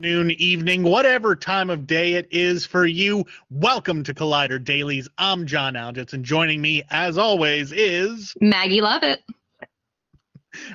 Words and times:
Noon, 0.00 0.30
evening, 0.30 0.84
whatever 0.84 1.34
time 1.34 1.70
of 1.70 1.84
day 1.84 2.14
it 2.14 2.28
is 2.30 2.64
for 2.64 2.86
you. 2.86 3.24
Welcome 3.50 4.04
to 4.04 4.14
Collider 4.14 4.62
Dailies. 4.62 5.08
I'm 5.18 5.44
John 5.44 5.74
Algeo, 5.74 6.12
and 6.12 6.24
joining 6.24 6.60
me, 6.60 6.84
as 6.90 7.18
always, 7.18 7.72
is 7.72 8.32
Maggie 8.40 8.80
Lovett. 8.80 9.24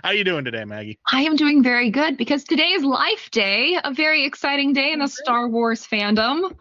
How 0.03 0.09
are 0.09 0.13
you 0.13 0.25
doing 0.25 0.43
today, 0.43 0.65
Maggie? 0.65 0.99
I 1.09 1.21
am 1.21 1.38
doing 1.38 1.63
very 1.63 1.89
good 1.89 2.17
because 2.17 2.43
today 2.43 2.71
is 2.73 2.83
Life 2.83 3.31
Day, 3.31 3.80
a 3.81 3.93
very 3.93 4.25
exciting 4.25 4.73
day 4.73 4.91
in 4.91 4.99
the 4.99 5.05
mm-hmm. 5.05 5.23
Star 5.23 5.48
Wars 5.48 5.87
fandom. 5.87 6.53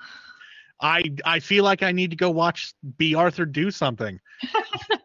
I 0.81 1.03
I 1.25 1.41
feel 1.41 1.65
like 1.65 1.83
I 1.83 1.91
need 1.91 2.11
to 2.11 2.17
go 2.17 2.31
watch 2.31 2.75
Bea 2.97 3.17
Arthur 3.17 3.45
do 3.45 3.73
something. 3.73 4.21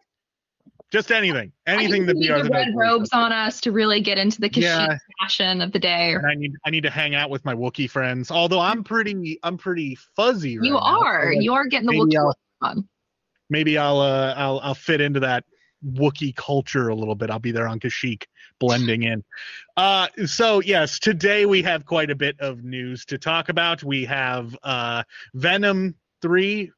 Just 0.90 1.12
anything, 1.12 1.52
anything 1.66 2.06
that 2.06 2.16
we 2.16 2.30
are 2.30 2.42
the 2.42 2.48
red 2.48 2.68
robes 2.74 3.10
on 3.12 3.30
us 3.30 3.60
to 3.60 3.72
really 3.72 4.00
get 4.00 4.16
into 4.16 4.40
the 4.40 4.48
Kashyyyk 4.48 4.62
yeah. 4.62 4.98
fashion 5.20 5.60
of 5.60 5.70
the 5.72 5.78
day. 5.78 6.14
And 6.14 6.26
I 6.26 6.34
need 6.34 6.54
I 6.64 6.70
need 6.70 6.82
to 6.84 6.90
hang 6.90 7.14
out 7.14 7.28
with 7.28 7.44
my 7.44 7.54
Wookiee 7.54 7.90
friends. 7.90 8.30
Although 8.30 8.60
I'm 8.60 8.82
pretty 8.82 9.38
I'm 9.42 9.58
pretty 9.58 9.98
fuzzy. 10.16 10.58
Right 10.58 10.66
you 10.66 10.78
are 10.78 11.32
you 11.32 11.52
are 11.52 11.66
getting 11.66 11.88
the 11.88 11.92
Wookiee 11.92 12.32
on. 12.62 12.88
Maybe 13.50 13.76
I'll 13.76 14.00
uh 14.00 14.32
I'll 14.34 14.60
I'll 14.60 14.74
fit 14.74 15.02
into 15.02 15.20
that 15.20 15.44
Wookiee 15.84 16.34
culture 16.34 16.88
a 16.88 16.94
little 16.94 17.14
bit. 17.14 17.30
I'll 17.30 17.38
be 17.38 17.52
there 17.52 17.68
on 17.68 17.80
Kashyyyk, 17.80 18.24
blending 18.58 19.02
in. 19.04 19.22
Uh, 19.76 20.08
so 20.26 20.60
yes, 20.60 20.98
today 20.98 21.46
we 21.46 21.62
have 21.62 21.84
quite 21.84 22.10
a 22.10 22.16
bit 22.16 22.38
of 22.40 22.64
news 22.64 23.04
to 23.06 23.18
talk 23.18 23.48
about. 23.48 23.84
We 23.84 24.04
have 24.06 24.56
uh, 24.62 25.02
Venom 25.34 25.94
three 26.20 26.70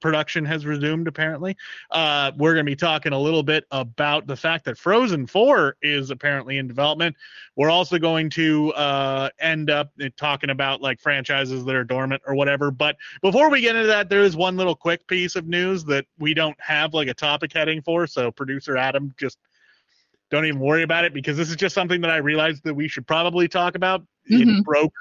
production 0.00 0.44
has 0.44 0.66
resumed 0.66 1.08
apparently. 1.08 1.56
Uh, 1.90 2.32
we're 2.36 2.52
going 2.52 2.66
to 2.66 2.70
be 2.70 2.76
talking 2.76 3.12
a 3.12 3.18
little 3.18 3.42
bit 3.42 3.64
about 3.70 4.26
the 4.26 4.36
fact 4.36 4.64
that 4.64 4.76
frozen 4.78 5.26
4 5.26 5.76
is 5.82 6.10
apparently 6.10 6.58
in 6.58 6.68
development. 6.68 7.16
We're 7.56 7.70
also 7.70 7.98
going 7.98 8.30
to 8.30 8.72
uh, 8.74 9.30
end 9.40 9.70
up 9.70 9.90
talking 10.16 10.50
about 10.50 10.80
like 10.80 11.00
franchises 11.00 11.64
that 11.64 11.74
are 11.74 11.84
dormant 11.84 12.22
or 12.26 12.34
whatever. 12.34 12.70
But 12.70 12.96
before 13.22 13.50
we 13.50 13.60
get 13.60 13.76
into 13.76 13.88
that 13.88 14.08
there 14.08 14.22
is 14.22 14.36
one 14.36 14.56
little 14.56 14.76
quick 14.76 15.06
piece 15.06 15.36
of 15.36 15.46
news 15.46 15.84
that 15.84 16.06
we 16.18 16.34
don't 16.34 16.56
have 16.60 16.94
like 16.94 17.08
a 17.08 17.14
topic 17.14 17.52
heading 17.52 17.82
for. 17.82 18.06
So 18.06 18.30
producer 18.30 18.76
adam 18.76 19.14
just 19.18 19.38
don't 20.30 20.46
even 20.46 20.60
worry 20.60 20.82
about 20.82 21.04
it 21.04 21.14
because 21.14 21.36
this 21.36 21.48
is 21.48 21.56
just 21.56 21.74
something 21.74 22.00
that 22.00 22.10
i 22.10 22.16
realized 22.16 22.64
that 22.64 22.74
we 22.74 22.88
should 22.88 23.06
probably 23.06 23.46
talk 23.48 23.76
about. 23.76 24.00
Mhm. 24.30 24.58
it 24.58 24.64
broke 24.64 24.92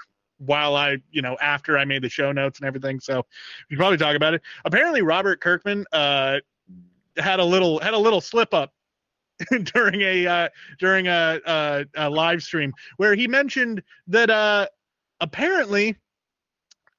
while 0.46 0.76
I, 0.76 0.98
you 1.12 1.22
know, 1.22 1.38
after 1.42 1.78
I 1.78 1.86
made 1.86 2.02
the 2.02 2.10
show 2.10 2.32
notes 2.32 2.60
and 2.60 2.68
everything. 2.68 3.00
So 3.00 3.26
we 3.70 3.76
should 3.76 3.80
probably 3.80 3.98
talk 3.98 4.16
about 4.16 4.34
it. 4.34 4.42
Apparently, 4.66 5.02
Robert 5.02 5.42
Kirkman 5.42 5.86
uh, 5.92 6.40
had 7.18 7.40
a 7.40 7.46
little 7.46 7.80
had 7.80 7.94
a 7.94 7.98
little 7.98 8.22
slip 8.22 8.54
up 8.54 8.74
during 9.74 10.02
a 10.02 10.28
uh, 10.28 10.50
during 10.80 11.08
a, 11.08 11.40
a, 11.46 11.86
a 11.96 12.10
live 12.10 12.44
stream 12.44 12.74
where 12.98 13.16
he 13.16 13.28
mentioned 13.28 13.82
that 14.08 14.30
uh, 14.30 14.68
apparently 15.20 15.96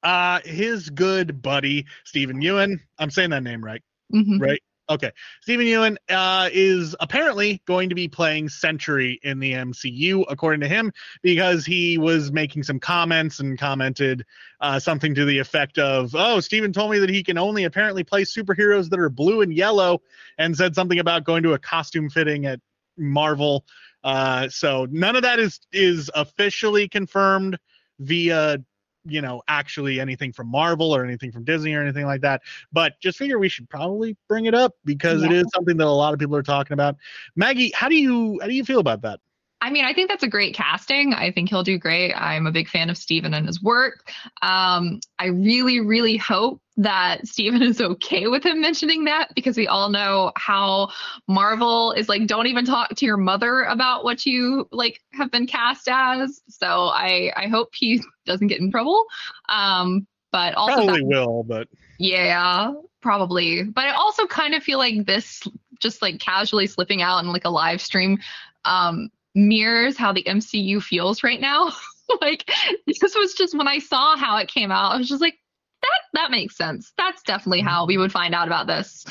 uh, 0.03 0.41
his 0.45 0.91
good 0.91 1.41
buddy 1.41 1.87
Steven 2.05 2.41
Yeun, 2.41 2.79
I'm 2.99 3.11
saying 3.11 3.31
that 3.31 3.43
name 3.43 3.65
right, 3.65 3.83
Mhm. 4.13 4.41
right? 4.41 4.63
Okay. 4.89 5.11
Steven 5.41 5.67
Yeun 5.67 5.97
uh, 6.11 6.51
is 6.53 6.95
apparently 7.01 7.63
going 7.67 7.89
to 7.89 7.95
be 7.95 8.07
playing 8.07 8.51
Sentry 8.51 9.19
in 9.23 9.39
the 9.39 9.53
MCU, 9.55 10.25
according 10.29 10.61
to 10.61 10.69
him, 10.69 10.93
because 11.23 11.65
he 11.65 11.97
was 11.97 12.31
making 12.31 12.65
some 12.65 12.79
comments 12.79 13.41
and 13.41 13.59
commented 13.59 14.27
uh, 14.61 14.79
something 14.79 15.15
to 15.15 15.25
the 15.25 15.39
effect 15.39 15.79
of, 15.79 16.15
"Oh, 16.15 16.41
Stephen 16.41 16.73
told 16.73 16.91
me 16.91 16.99
that 16.99 17.09
he 17.09 17.23
can 17.23 17.39
only 17.39 17.65
apparently 17.65 18.05
play 18.05 18.23
superheroes 18.25 18.91
that 18.91 19.01
are 19.01 19.09
blue 19.09 19.41
and 19.41 19.55
yellow," 19.55 20.03
and 20.37 20.55
said 20.55 20.75
something 20.75 20.99
about 20.99 21.25
going 21.25 21.45
to 21.45 21.55
a 21.55 21.59
costume 21.59 22.11
fitting 22.11 22.45
at 22.45 22.61
Marvel. 22.99 23.65
Uh, 24.03 24.51
so 24.51 24.87
none 24.91 25.17
of 25.17 25.23
that 25.23 25.41
is 25.41 25.61
is 25.73 26.11
officially 26.15 26.89
confirmed 26.89 27.59
via 28.01 28.59
you 29.07 29.21
know 29.21 29.43
actually 29.49 30.01
anything 30.01 30.33
from 30.33 30.49
Marvel 30.49 30.95
or 30.95 31.05
anything 31.05 31.31
from 31.33 31.45
Disney 31.45 31.75
or 31.75 31.83
anything 31.83 32.07
like 32.07 32.23
that. 32.23 32.43
But 32.73 32.95
just 33.01 33.19
figure 33.19 33.39
we 33.39 33.49
should 33.49 33.69
probably 33.69 34.17
bring 34.29 34.47
it 34.47 34.55
up 34.55 34.75
because 34.85 35.23
it 35.23 35.31
Yeah. 35.31 35.41
is 35.41 35.47
something 35.55 35.77
that 35.77 35.87
a 35.87 35.91
lot 35.91 36.13
of 36.13 36.19
people 36.19 36.37
are 36.37 36.43
talking 36.43 36.73
about. 36.75 36.97
Maggie, 37.37 37.71
how 37.75 37.89
do 37.89 37.97
you 37.97 38.39
how 38.41 38.47
do 38.47 38.55
you 38.55 38.65
feel 38.65 38.81
about 38.81 39.03
that? 39.03 39.21
I 39.65 39.71
mean, 39.71 39.87
I 39.87 39.95
think 39.95 40.11
that's 40.11 40.23
a 40.23 40.29
great 40.29 40.55
casting. 40.55 41.15
I 41.15 41.31
think 41.33 41.49
he'll 41.49 41.63
do 41.63 41.79
great. 41.79 42.13
I'm 42.13 42.47
a 42.47 42.53
big 42.53 42.69
fan 42.69 42.91
of 42.91 42.99
Steven 42.99 43.33
and 43.33 43.47
his 43.47 43.63
work. 43.63 44.11
Um, 44.43 45.01
I 45.19 45.29
really, 45.29 45.81
really 45.81 46.19
hope 46.19 46.61
that 46.77 47.27
Steven 47.27 47.63
is 47.63 47.81
okay 47.81 48.27
with 48.27 48.45
him 48.45 48.61
mentioning 48.61 49.05
that 49.05 49.35
because 49.35 49.57
we 49.57 49.67
all 49.67 49.89
know 49.89 50.33
how 50.37 50.91
Marvel 51.29 51.93
is 51.93 52.11
like, 52.11 52.27
don't 52.27 52.47
even 52.47 52.67
talk 52.67 52.91
to 52.91 53.07
your 53.07 53.17
mother 53.17 53.63
about 53.63 54.05
what 54.05 54.27
you 54.27 54.69
like 54.71 55.01
have 55.15 55.31
been 55.31 55.47
cast 55.47 55.89
as. 55.91 56.43
So 56.51 56.67
I, 56.89 57.33
I 57.35 57.49
hope 57.49 57.71
he 57.75 58.03
doesn't 58.27 58.49
get 58.49 58.61
in 58.61 58.71
trouble. 58.71 59.07
Um, 59.49 60.07
but 60.31 60.53
also 60.57 60.75
Probably 60.75 60.99
that- 61.01 61.07
will, 61.07 61.43
but 61.43 61.69
yeah, 61.99 62.71
probably. 63.01 63.63
But 63.63 63.87
I 63.87 63.93
also 63.93 64.27
kind 64.27 64.55
of 64.55 64.63
feel 64.63 64.77
like 64.77 65.07
this 65.07 65.43
just 65.81 66.03
like 66.03 66.21
casually 66.21 66.67
slipping 66.67 67.01
out 67.01 67.25
in 67.25 67.33
like 67.33 67.47
a 67.47 67.51
live 67.51 67.81
stream 67.81 68.19
um 68.67 69.11
mirrors 69.35 69.97
how 69.97 70.13
the 70.13 70.25
MCU 70.25 70.83
feels 70.83 71.23
right 71.23 71.41
now. 71.41 71.73
like 72.21 72.51
this 72.87 73.15
was 73.15 73.35
just 73.35 73.57
when 73.57 73.69
I 73.69 73.79
saw 73.79 74.17
how 74.17 74.37
it 74.39 74.49
came 74.49 74.71
out, 74.71 74.93
I 74.93 74.99
was 74.99 75.09
just 75.09 75.21
like 75.21 75.39
that 75.83 76.21
that 76.21 76.31
makes 76.31 76.57
sense. 76.57 76.93
That's 76.97 77.23
definitely 77.23 77.61
how 77.61 77.87
we 77.87 77.99
would 77.99 78.13
find 78.13 78.35
out 78.35 78.47
about 78.47 78.67
this. 78.67 79.05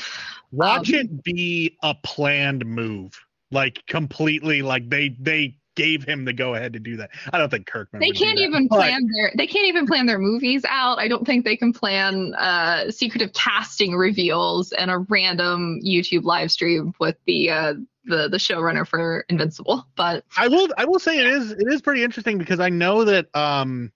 watch 0.50 0.90
Um, 0.90 0.94
it 0.94 1.22
be 1.22 1.76
a 1.82 1.94
planned 2.02 2.64
move. 2.66 3.12
Like 3.50 3.82
completely 3.86 4.62
like 4.62 4.88
they 4.88 5.16
they 5.20 5.56
gave 5.76 6.04
him 6.04 6.24
the 6.24 6.32
go 6.32 6.54
ahead 6.54 6.72
to 6.74 6.78
do 6.78 6.96
that. 6.98 7.10
I 7.32 7.38
don't 7.38 7.50
think 7.50 7.66
Kirkman. 7.66 8.00
They 8.00 8.10
can't 8.10 8.38
even 8.38 8.68
but- 8.68 8.76
plan 8.76 9.00
their 9.16 9.32
they 9.36 9.46
can't 9.46 9.66
even 9.66 9.86
plan 9.86 10.06
their 10.06 10.18
movies 10.18 10.64
out. 10.68 10.98
I 10.98 11.08
don't 11.08 11.26
think 11.26 11.44
they 11.44 11.56
can 11.56 11.72
plan 11.72 12.34
uh 12.34 12.90
secretive 12.90 13.32
casting 13.32 13.94
reveals 13.96 14.72
and 14.72 14.90
a 14.90 14.98
random 14.98 15.80
YouTube 15.84 16.24
live 16.24 16.50
stream 16.52 16.92
with 17.00 17.16
the 17.26 17.50
uh 17.50 17.74
the 18.06 18.28
the 18.28 18.36
showrunner 18.36 18.86
for 18.86 19.24
Invincible. 19.28 19.86
But 19.96 20.24
I 20.36 20.48
will 20.48 20.68
I 20.78 20.84
will 20.84 20.98
say 20.98 21.18
it 21.18 21.26
is 21.26 21.50
it 21.52 21.66
is 21.68 21.82
pretty 21.82 22.04
interesting 22.04 22.38
because 22.38 22.60
I 22.60 22.68
know 22.68 23.04
that 23.04 23.34
um 23.34 23.90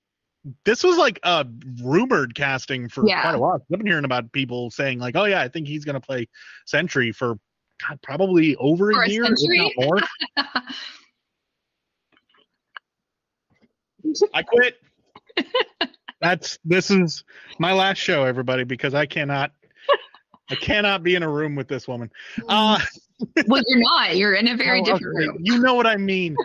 this 0.65 0.83
was 0.83 0.97
like 0.97 1.21
a 1.25 1.47
rumored 1.83 2.35
casting 2.35 2.89
for 2.89 3.07
Yeah. 3.07 3.21
quite 3.23 3.35
a 3.35 3.39
while. 3.39 3.55
I've 3.55 3.69
been 3.79 3.87
hearing 3.87 4.05
about 4.05 4.33
people 4.33 4.71
saying 4.71 4.99
like, 4.99 5.15
oh 5.17 5.25
yeah, 5.25 5.43
I 5.43 5.49
think 5.49 5.67
he's 5.69 5.85
gonna 5.85 6.01
play 6.01 6.27
Sentry 6.65 7.13
for 7.13 7.35
God, 7.87 8.01
probably 8.03 8.57
over 8.57 8.91
For 8.93 9.03
a 9.03 9.07
a 9.07 9.11
year, 9.11 9.25
if 9.25 9.39
century? 9.39 9.59
not 9.77 9.85
more. 9.87 9.99
I 14.35 14.43
quit. 14.43 14.77
That's 16.21 16.59
this 16.65 16.91
is 16.91 17.25
my 17.59 17.73
last 17.73 17.99
show, 17.99 18.25
everybody, 18.25 18.65
because 18.65 18.95
I 18.95 19.07
cannot 19.07 19.53
I 20.51 20.55
cannot 20.57 21.03
be 21.03 21.15
in 21.15 21.23
a 21.23 21.29
room 21.29 21.55
with 21.55 21.69
this 21.69 21.87
woman. 21.87 22.11
Uh 22.49 22.79
well, 23.47 23.63
you're 23.67 23.81
not. 23.81 24.17
You're 24.17 24.35
in 24.35 24.49
a 24.49 24.57
very 24.65 24.81
Oh, 24.81 24.85
different 24.85 25.17
okay. 25.17 25.29
room. 25.29 25.39
You 25.43 25.59
know 25.59 25.75
what 25.75 25.87
I 25.87 25.97
mean. 25.97 26.37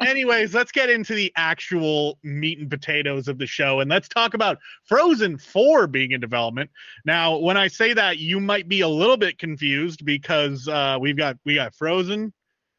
Anyways, 0.00 0.54
let's 0.54 0.72
get 0.72 0.90
into 0.90 1.14
the 1.14 1.32
actual 1.36 2.18
meat 2.24 2.58
and 2.58 2.68
potatoes 2.70 3.28
of 3.28 3.38
the 3.38 3.46
show 3.46 3.80
and 3.80 3.90
let's 3.90 4.08
talk 4.08 4.34
about 4.34 4.58
Frozen 4.84 5.38
4 5.38 5.86
being 5.86 6.10
in 6.12 6.20
development. 6.20 6.70
Now, 7.04 7.36
when 7.36 7.56
I 7.56 7.68
say 7.68 7.92
that, 7.94 8.18
you 8.18 8.40
might 8.40 8.68
be 8.68 8.80
a 8.80 8.88
little 8.88 9.16
bit 9.16 9.38
confused 9.38 10.04
because 10.04 10.66
uh, 10.66 10.98
we've 11.00 11.16
got 11.16 11.36
we 11.44 11.54
got 11.54 11.74
Frozen, 11.74 12.32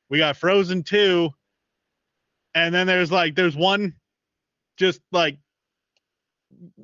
we 0.09 0.17
got 0.17 0.35
Frozen 0.35 0.83
2, 0.83 1.29
and 2.55 2.73
then 2.75 2.87
there's 2.87 3.11
like 3.11 3.35
there's 3.35 3.55
one 3.55 3.93
just 4.77 4.99
like 5.11 5.37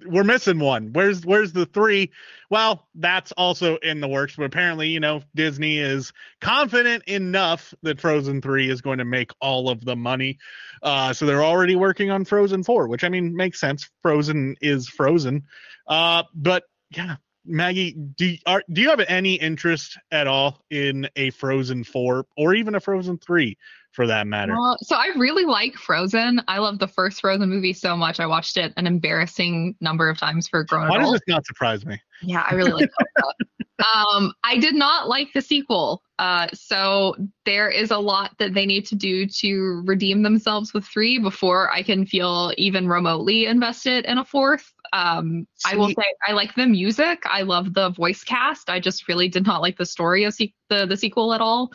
we're 0.05 0.23
missing 0.23 0.59
one. 0.59 0.91
Where's 0.93 1.25
where's 1.25 1.53
the 1.53 1.65
3? 1.65 2.11
Well, 2.49 2.87
that's 2.95 3.31
also 3.33 3.77
in 3.77 4.01
the 4.01 4.07
works, 4.07 4.35
but 4.35 4.43
apparently, 4.43 4.89
you 4.89 4.99
know, 4.99 5.21
Disney 5.35 5.77
is 5.77 6.11
confident 6.41 7.03
enough 7.05 7.73
that 7.83 7.99
Frozen 7.99 8.41
3 8.41 8.69
is 8.69 8.81
going 8.81 8.97
to 8.99 9.05
make 9.05 9.31
all 9.39 9.69
of 9.69 9.83
the 9.83 9.95
money. 9.95 10.37
Uh, 10.81 11.13
so 11.13 11.25
they're 11.25 11.43
already 11.43 11.75
working 11.75 12.11
on 12.11 12.25
Frozen 12.25 12.63
4, 12.63 12.87
which 12.87 13.03
I 13.03 13.09
mean 13.09 13.35
makes 13.35 13.59
sense. 13.59 13.89
Frozen 14.01 14.55
is 14.61 14.87
Frozen. 14.87 15.43
Uh, 15.87 16.23
but 16.33 16.63
yeah, 16.91 17.17
Maggie, 17.45 17.93
do 17.93 18.35
are, 18.45 18.63
do 18.71 18.81
you 18.81 18.89
have 18.89 19.03
any 19.07 19.35
interest 19.35 19.97
at 20.11 20.27
all 20.27 20.63
in 20.69 21.07
a 21.15 21.29
Frozen 21.31 21.83
4 21.83 22.25
or 22.37 22.55
even 22.55 22.75
a 22.75 22.79
Frozen 22.79 23.19
3 23.19 23.57
for 23.91 24.07
that 24.07 24.27
matter? 24.27 24.53
Well, 24.53 24.77
so 24.81 24.95
I 24.95 25.11
really 25.15 25.45
like 25.45 25.75
Frozen. 25.75 26.41
I 26.47 26.59
love 26.59 26.79
the 26.79 26.87
first 26.87 27.21
Frozen 27.21 27.49
movie 27.49 27.73
so 27.73 27.97
much. 27.97 28.19
I 28.19 28.25
watched 28.25 28.57
it 28.57 28.73
an 28.77 28.87
embarrassing 28.87 29.75
number 29.81 30.09
of 30.09 30.17
times 30.17 30.47
for 30.47 30.61
a 30.61 30.65
grown 30.65 30.85
up. 30.85 30.91
Why 30.91 30.99
does 30.99 31.11
this 31.13 31.21
not 31.27 31.45
surprise 31.45 31.85
me? 31.85 31.99
Yeah, 32.21 32.45
I 32.49 32.53
really 32.55 32.71
like 32.71 32.89
Elsa. 32.99 33.33
um, 33.95 34.33
I 34.43 34.57
did 34.57 34.75
not 34.75 35.07
like 35.07 35.29
the 35.33 35.41
sequel. 35.41 36.03
Uh, 36.19 36.47
so 36.53 37.15
there 37.45 37.69
is 37.69 37.91
a 37.91 37.97
lot 37.97 38.35
that 38.39 38.53
they 38.53 38.65
need 38.65 38.85
to 38.87 38.95
do 38.95 39.25
to 39.25 39.81
redeem 39.85 40.21
themselves 40.21 40.73
with 40.73 40.85
three 40.85 41.17
before 41.17 41.71
I 41.71 41.81
can 41.81 42.05
feel 42.05 42.51
even 42.57 42.87
remotely 42.87 43.45
invested 43.45 44.05
in 44.05 44.17
a 44.17 44.25
fourth. 44.25 44.73
Um, 44.91 45.47
I 45.65 45.75
will 45.75 45.89
say 45.89 46.03
I 46.27 46.33
like 46.33 46.55
the 46.55 46.65
music. 46.65 47.23
I 47.25 47.43
love 47.43 47.73
the 47.73 47.89
voice 47.91 48.23
cast. 48.23 48.69
I 48.69 48.79
just 48.79 49.07
really 49.07 49.29
did 49.29 49.45
not 49.45 49.61
like 49.61 49.77
the 49.77 49.85
story 49.85 50.23
of 50.25 50.33
se- 50.33 50.53
the 50.67 50.85
the 50.85 50.97
sequel 50.97 51.33
at 51.33 51.41
all. 51.41 51.71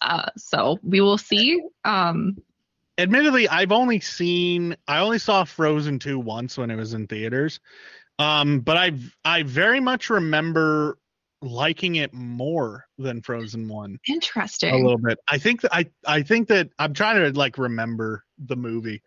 Uh, 0.00 0.30
so 0.36 0.78
we 0.82 1.00
will 1.00 1.18
see. 1.18 1.62
Um, 1.84 2.36
admittedly 2.98 3.48
i've 3.48 3.72
only 3.72 4.00
seen 4.00 4.76
i 4.88 4.98
only 4.98 5.18
saw 5.18 5.44
frozen 5.44 5.98
2 5.98 6.18
once 6.18 6.58
when 6.58 6.70
it 6.70 6.76
was 6.76 6.94
in 6.94 7.06
theaters 7.06 7.60
um 8.18 8.58
but 8.60 8.76
i 8.76 8.92
i 9.24 9.42
very 9.44 9.78
much 9.80 10.10
remember 10.10 10.98
liking 11.40 11.94
it 11.94 12.12
more 12.12 12.84
than 12.98 13.22
frozen 13.22 13.68
1 13.68 13.98
Interesting. 14.08 14.74
a 14.74 14.76
little 14.76 14.98
bit 14.98 15.16
i 15.28 15.38
think 15.38 15.60
that 15.60 15.72
i 15.72 15.86
i 16.06 16.20
think 16.20 16.48
that 16.48 16.68
i'm 16.80 16.92
trying 16.92 17.22
to 17.32 17.38
like 17.38 17.56
remember 17.56 18.24
the 18.46 18.56
movie 18.56 19.00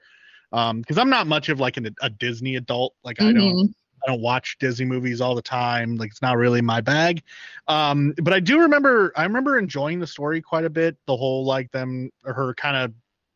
um 0.53 0.79
because 0.79 0.97
i'm 0.97 1.09
not 1.09 1.27
much 1.27 1.49
of 1.49 1.59
like 1.59 1.75
an, 1.75 1.93
a 2.01 2.09
disney 2.09 2.55
adult 2.55 2.93
like 3.03 3.19
i 3.21 3.33
don't 3.33 3.55
Mhm. 3.55 3.73
I 4.03 4.11
don't 4.11 4.21
watch 4.21 4.57
Disney 4.59 4.85
movies 4.85 5.21
all 5.21 5.35
the 5.35 5.41
time. 5.41 5.95
Like 5.95 6.11
it's 6.11 6.21
not 6.21 6.37
really 6.37 6.61
my 6.61 6.81
bag. 6.81 7.23
Um, 7.67 8.13
but 8.21 8.33
I 8.33 8.39
do 8.39 8.61
remember 8.61 9.13
I 9.15 9.23
remember 9.23 9.57
enjoying 9.57 9.99
the 9.99 10.07
story 10.07 10.41
quite 10.41 10.65
a 10.65 10.69
bit. 10.69 10.97
The 11.07 11.15
whole 11.15 11.45
like 11.45 11.71
them 11.71 12.09
her 12.23 12.53
kind 12.55 12.77
of 12.77 12.93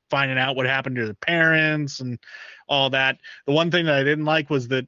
finding 0.09 0.37
out 0.37 0.55
what 0.55 0.65
happened 0.65 0.95
to 0.97 1.07
the 1.07 1.15
parents 1.15 1.99
and 1.99 2.19
all 2.67 2.89
that. 2.91 3.17
The 3.45 3.53
one 3.53 3.71
thing 3.71 3.85
that 3.85 3.95
I 3.95 4.03
didn't 4.03 4.25
like 4.25 4.49
was 4.49 4.67
that 4.69 4.87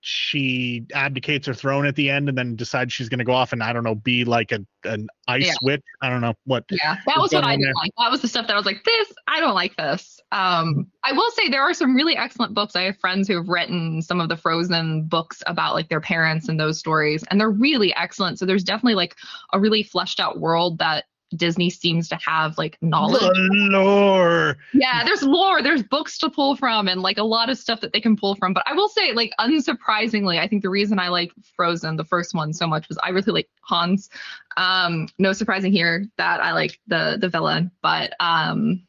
she 0.00 0.86
abdicates 0.94 1.46
her 1.46 1.54
throne 1.54 1.84
at 1.84 1.96
the 1.96 2.08
end 2.08 2.28
and 2.28 2.38
then 2.38 2.54
decides 2.54 2.92
she's 2.92 3.08
going 3.08 3.18
to 3.18 3.24
go 3.24 3.32
off 3.32 3.52
and 3.52 3.62
I 3.62 3.72
don't 3.72 3.82
know 3.84 3.96
be 3.96 4.24
like 4.24 4.52
a 4.52 4.64
an 4.84 5.08
ice 5.26 5.46
Yeah. 5.46 5.54
witch. 5.62 5.82
I 6.00 6.08
don't 6.08 6.20
know 6.20 6.34
what. 6.44 6.64
Yeah, 6.70 6.96
that 7.06 7.18
was 7.18 7.32
what 7.32 7.44
I 7.44 7.56
didn't 7.56 7.74
like. 7.74 7.90
That 7.98 8.10
was 8.10 8.22
the 8.22 8.28
stuff 8.28 8.46
that 8.46 8.52
I 8.52 8.56
was 8.56 8.64
like, 8.66 8.84
this, 8.84 9.12
I 9.26 9.40
don't 9.40 9.54
like 9.54 9.76
this. 9.76 10.20
Um, 10.30 10.86
I 11.04 11.12
will 11.12 11.30
say 11.32 11.48
there 11.48 11.62
are 11.62 11.74
some 11.74 11.96
really 11.96 12.16
excellent 12.16 12.54
books. 12.54 12.76
I 12.76 12.82
have 12.82 12.98
friends 12.98 13.26
who 13.26 13.36
have 13.36 13.48
written 13.48 14.00
some 14.02 14.20
of 14.20 14.28
the 14.28 14.36
Frozen 14.36 15.06
books 15.08 15.42
about 15.46 15.74
like 15.74 15.88
their 15.88 16.00
parents 16.00 16.48
and 16.48 16.60
those 16.60 16.78
stories, 16.78 17.24
and 17.30 17.40
they're 17.40 17.50
really 17.50 17.94
excellent. 17.96 18.38
So 18.38 18.46
there's 18.46 18.64
definitely 18.64 18.94
like 18.94 19.16
a 19.52 19.58
really 19.58 19.82
fleshed 19.82 20.20
out 20.20 20.38
world 20.38 20.78
that 20.78 21.06
Disney 21.36 21.70
seems 21.70 22.08
to 22.08 22.16
have 22.24 22.56
like 22.56 22.78
knowledge. 22.80 23.30
lore. 23.70 24.56
Yeah, 24.72 25.04
there's 25.04 25.22
lore, 25.22 25.62
there's 25.62 25.82
books 25.82 26.18
to 26.18 26.30
pull 26.30 26.56
from, 26.56 26.88
and 26.88 27.02
like 27.02 27.18
a 27.18 27.22
lot 27.22 27.50
of 27.50 27.58
stuff 27.58 27.80
that 27.80 27.92
they 27.92 28.00
can 28.00 28.16
pull 28.16 28.34
from. 28.34 28.52
But 28.54 28.62
I 28.66 28.72
will 28.74 28.88
say, 28.88 29.12
like, 29.12 29.32
unsurprisingly, 29.38 30.38
I 30.38 30.48
think 30.48 30.62
the 30.62 30.70
reason 30.70 30.98
I 30.98 31.08
like 31.08 31.32
Frozen, 31.56 31.96
the 31.96 32.04
first 32.04 32.34
one, 32.34 32.52
so 32.52 32.66
much 32.66 32.88
was 32.88 32.98
I 33.02 33.10
really 33.10 33.32
like 33.32 33.48
Hans. 33.62 34.08
Um, 34.56 35.08
no 35.18 35.32
surprising 35.32 35.72
here 35.72 36.06
that 36.16 36.40
I 36.40 36.52
like 36.52 36.78
the 36.86 37.18
the 37.20 37.28
villain, 37.28 37.70
but 37.82 38.14
um, 38.20 38.86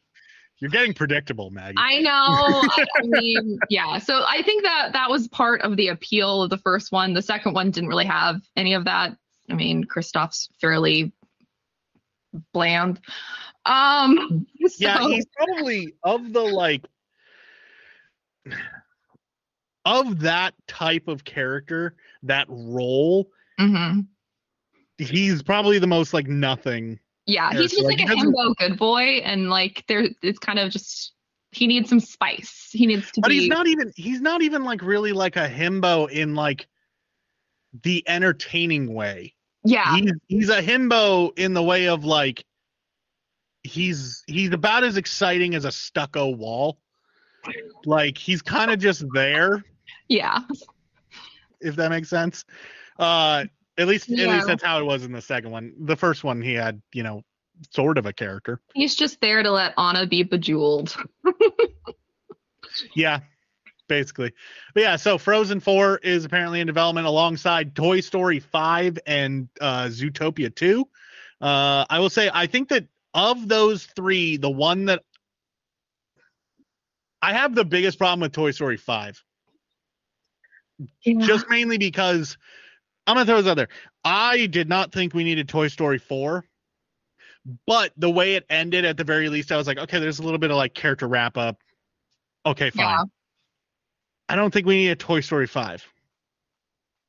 You're 0.60 0.72
getting 0.72 0.94
predictable, 0.94 1.52
Maggie. 1.52 1.76
I 1.78 2.00
know. 2.00 2.12
I, 2.12 2.86
I 2.98 3.02
mean, 3.04 3.60
yeah. 3.70 4.00
So 4.00 4.24
I 4.26 4.42
think 4.44 4.64
that 4.64 4.92
that 4.94 5.10
was 5.10 5.28
part 5.28 5.62
of 5.62 5.76
the 5.76 5.90
appeal 5.90 6.44
of 6.44 6.50
the 6.50 6.58
first 6.58 6.92
one. 6.92 7.14
The 7.14 7.22
second 7.22 7.54
one 7.54 7.72
didn't 7.72 7.90
really 7.90 8.06
have 8.06 8.42
any 8.56 8.74
of 8.74 8.86
that. 8.86 9.16
I 9.50 9.56
mean, 9.56 9.84
Kristoff's 9.84 10.50
fairly 10.62 11.12
bland. 12.54 13.00
Um, 13.66 14.48
yeah, 14.78 15.00
he's 15.02 15.26
probably 15.36 15.94
of 16.04 16.34
the 16.34 16.42
like 16.42 16.86
of 19.86 20.20
that 20.20 20.54
type 20.68 21.08
of 21.08 21.24
character, 21.24 21.96
that 22.24 22.46
role, 22.50 23.30
Mhm. 23.60 24.08
he's 24.98 25.42
probably 25.42 25.80
the 25.80 25.88
most 25.88 26.14
like 26.14 26.28
nothing. 26.28 27.00
Yeah, 27.26 27.52
Yeah, 27.52 27.62
he's 27.62 27.72
just 27.72 27.84
like, 27.84 28.00
like, 28.00 28.10
a 28.10 28.16
himbo 28.16 28.56
good 28.58 28.78
boy, 28.78 29.22
and 29.24 29.50
like 29.50 29.84
there, 29.88 30.08
it's 30.22 30.40
kind 30.40 30.60
of 30.60 30.72
just 30.72 31.14
he 31.52 31.68
needs 31.68 31.90
some 31.90 32.00
spice. 32.00 32.70
He 32.72 32.86
needs 32.86 33.12
to 33.12 33.22
But 33.22 33.32
be. 33.32 33.40
he's 33.42 33.50
not 33.50 33.68
even 33.68 33.92
he's 33.96 34.22
not 34.22 34.42
even 34.42 34.64
like 34.64 34.82
really 34.82 35.12
like 35.14 35.36
a 35.36 35.48
himbo 35.48 36.10
in 36.10 36.36
like 36.36 36.68
the 37.84 38.04
entertaining 38.08 38.94
way. 38.94 39.34
Yeah, 39.64 39.96
He's 39.96 40.12
he's 40.28 40.50
a 40.50 40.62
himbo 40.62 41.38
in 41.38 41.54
the 41.54 41.64
way 41.64 41.88
of 41.88 42.06
like 42.06 42.44
he's 43.64 44.24
he's 44.28 44.52
about 44.52 44.84
as 44.84 44.98
exciting 44.98 45.56
as 45.56 45.66
a 45.66 45.72
stucco 45.72 46.30
wall. 46.30 46.80
Like 47.86 48.18
he's 48.18 48.42
kind 48.42 48.72
of 48.72 48.80
just 48.80 49.04
there. 49.14 49.64
yeah, 50.08 50.40
if 51.62 51.76
that 51.76 51.90
makes 51.90 52.10
sense. 52.10 52.46
Uh, 52.98 53.46
at 53.78 53.88
least, 53.88 54.10
at 54.12 54.18
least 54.28 54.46
that's 54.48 54.62
how 54.64 54.80
it 54.80 54.84
was 54.84 55.06
in 55.06 55.14
the 55.14 55.22
second 55.22 55.52
one. 55.52 55.74
The 55.80 55.96
first 55.96 56.26
one, 56.26 56.42
he 56.42 56.54
had, 56.54 56.82
you 56.94 57.02
know, 57.02 57.24
sort 57.72 57.98
of 57.98 58.06
a 58.06 58.12
character. 58.12 58.60
he's 58.74 58.94
just 58.94 59.22
there 59.22 59.42
to 59.42 59.50
let 59.52 59.74
Anna 59.78 60.06
be 60.06 60.24
bejeweled. 60.24 60.96
Yeah, 62.96 63.20
basically. 63.90 64.32
But 64.74 64.84
yeah, 64.84 64.96
so 64.96 65.18
Frozen 65.18 65.60
Four 65.60 65.98
is 65.98 66.24
apparently 66.24 66.62
in 66.62 66.68
development 66.68 67.06
alongside 67.08 67.76
Toy 67.76 68.00
Story 68.00 68.40
Five 68.40 68.98
and 69.06 69.50
uh, 69.60 69.88
Zootopia 69.88 70.56
Two. 70.56 70.88
Uh, 71.42 71.86
I 71.90 72.00
will 72.00 72.10
say, 72.10 72.30
I 72.34 72.48
think 72.48 72.70
that 72.70 72.88
of 73.14 73.50
those 73.50 73.86
three, 73.86 74.38
the 74.38 74.50
one 74.50 74.86
that 74.86 75.04
I 77.22 77.34
have 77.34 77.54
the 77.54 77.66
biggest 77.66 77.98
problem 77.98 78.22
with 78.22 78.32
Toy 78.32 78.52
Story 78.52 78.78
Five. 78.78 79.22
just 81.06 81.50
mainly 81.50 81.78
because 81.78 82.38
I'm 83.06 83.16
gonna 83.16 83.26
throw 83.26 83.42
this 83.42 83.50
out 83.50 83.58
there. 83.58 83.70
I 84.04 84.46
did 84.46 84.70
not 84.70 84.92
think 84.92 85.14
we 85.14 85.24
needed 85.24 85.50
Toy 85.50 85.68
Story 85.68 85.98
4, 85.98 86.46
but 87.66 87.92
the 87.98 88.10
way 88.10 88.36
it 88.36 88.46
ended, 88.50 88.86
at 88.86 88.98
the 88.98 89.04
very 89.04 89.30
least, 89.30 89.52
I 89.52 89.58
was 89.58 89.68
like, 89.68 89.78
okay, 89.78 90.00
there's 90.00 90.20
a 90.20 90.24
little 90.24 90.38
bit 90.38 90.52
of 90.52 90.58
like 90.58 90.74
character 90.74 91.08
wrap 91.08 91.38
up. 91.38 91.58
Okay, 92.46 92.70
fine. 92.70 93.10
I 94.30 94.36
don't 94.36 94.54
think 94.54 94.66
we 94.66 94.78
need 94.78 94.90
a 94.90 94.96
Toy 94.96 95.20
Story 95.20 95.48
5 95.48 95.86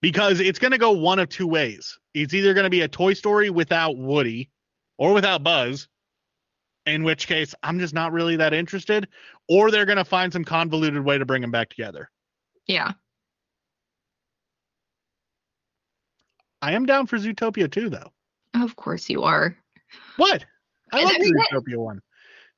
because 0.01 0.41
it's 0.41 0.59
gonna 0.59 0.79
go 0.79 0.91
one 0.91 1.19
of 1.19 1.29
two 1.29 1.47
ways. 1.47 1.99
It's 2.15 2.35
either 2.35 2.55
gonna 2.55 2.71
be 2.71 2.81
a 2.81 2.89
Toy 2.89 3.13
Story 3.15 3.51
without 3.51 3.97
Woody 3.97 4.51
or 4.99 5.15
without 5.15 5.43
Buzz, 5.43 5.89
in 6.87 7.05
which 7.05 7.27
case 7.27 7.55
I'm 7.63 7.79
just 7.79 7.95
not 7.95 8.13
really 8.13 8.37
that 8.37 8.53
interested, 8.53 9.09
or 9.49 9.71
they're 9.71 9.87
going 9.87 9.99
to 9.99 10.05
find 10.05 10.33
some 10.33 10.45
convoluted 10.45 11.03
way 11.05 11.19
to 11.19 11.25
bring 11.25 11.43
them 11.43 11.51
back 11.51 11.71
together. 11.71 12.11
Yeah. 12.67 12.93
I 16.63 16.73
am 16.73 16.85
down 16.85 17.07
for 17.07 17.17
Zootopia 17.17 17.71
too, 17.71 17.89
though. 17.89 18.13
Of 18.55 18.77
course 18.77 19.09
you 19.09 19.23
are. 19.23 19.57
What? 20.17 20.45
I 20.93 20.99
And 20.99 21.07
like 21.07 21.17
I 21.17 21.19
mean, 21.19 21.33
the 21.33 21.47
Zootopia 21.53 21.77
one. 21.77 22.01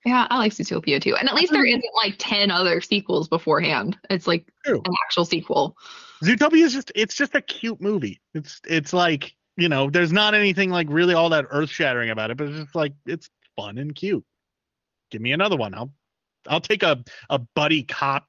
Yeah, 0.05 0.27
I 0.31 0.39
like 0.39 0.53
Zootopia 0.53 1.01
too. 1.01 1.15
And 1.17 1.29
at 1.29 1.35
least 1.35 1.53
there 1.53 1.63
mm-hmm. 1.63 1.79
isn't 1.79 1.95
like 2.03 2.17
10 2.19 2.51
other 2.51 2.81
sequels 2.81 3.29
beforehand. 3.29 3.97
It's 4.11 4.27
like 4.27 4.51
True. 4.65 4.83
an 4.85 4.93
actual 5.05 5.25
sequel. 5.25 5.77
Zootopia 6.25 6.65
is 6.65 6.73
just 6.73 6.93
it's 6.95 7.15
just 7.15 7.35
a 7.35 7.41
cute 7.41 7.81
movie. 7.81 8.21
It's 8.35 8.61
it's 8.67 8.93
like 8.93 9.35
you 9.57 9.69
know 9.69 9.91
there's 9.91 10.13
not 10.13 10.35
anything 10.35 10.71
like 10.71 10.87
really 10.91 11.15
all 11.15 11.29
that 11.31 11.47
earth 11.51 11.71
shattering 11.71 12.11
about 12.11 12.31
it, 12.31 12.37
but 12.37 12.49
it's 12.49 12.59
just 12.59 12.75
like 12.75 12.95
it's 13.07 13.29
fun 13.57 13.79
and 13.79 13.95
cute. 13.95 14.25
Give 15.11 15.21
me 15.21 15.33
another 15.33 15.57
one. 15.57 15.75
I'll 15.75 15.93
I'll 16.49 16.61
take 16.61 16.83
a 16.83 17.03
a 17.29 17.39
buddy 17.39 17.83
cop 17.83 18.27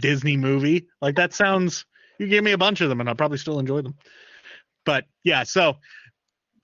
Disney 0.00 0.36
movie. 0.36 0.88
Like 1.00 1.16
that 1.16 1.34
sounds. 1.34 1.84
You 2.18 2.28
give 2.28 2.44
me 2.44 2.52
a 2.52 2.58
bunch 2.58 2.80
of 2.80 2.88
them, 2.88 3.00
and 3.00 3.08
I'll 3.08 3.14
probably 3.14 3.38
still 3.38 3.58
enjoy 3.58 3.82
them. 3.82 3.96
But 4.84 5.06
yeah, 5.24 5.42
so 5.44 5.76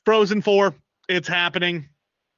Frozen 0.04 0.42
Four, 0.42 0.74
it's 1.08 1.28
happening. 1.28 1.88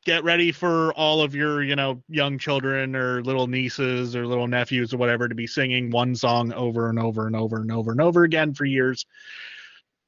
Get 0.05 0.25
ready 0.25 0.51
for 0.51 0.93
all 0.95 1.21
of 1.21 1.35
your, 1.35 1.63
you 1.63 1.77
know, 1.77 2.03
young 2.09 2.39
children 2.39 2.97
or 2.97 3.23
little 3.23 3.47
nieces 3.47 4.17
or 4.17 4.27
little 4.27 4.49
nephews 4.49 4.95
or 4.95 4.97
whatever 4.97 5.29
to 5.29 5.35
be 5.35 5.47
singing 5.47 5.91
one 5.91 6.15
song 6.15 6.53
over 6.55 6.89
and 6.89 6.99
over 6.99 7.27
and 7.27 7.37
over 7.37 7.57
and 7.61 7.71
over 7.71 7.91
and 7.91 8.01
over 8.01 8.25
again 8.25 8.55
for 8.55 8.65
years. 8.65 9.05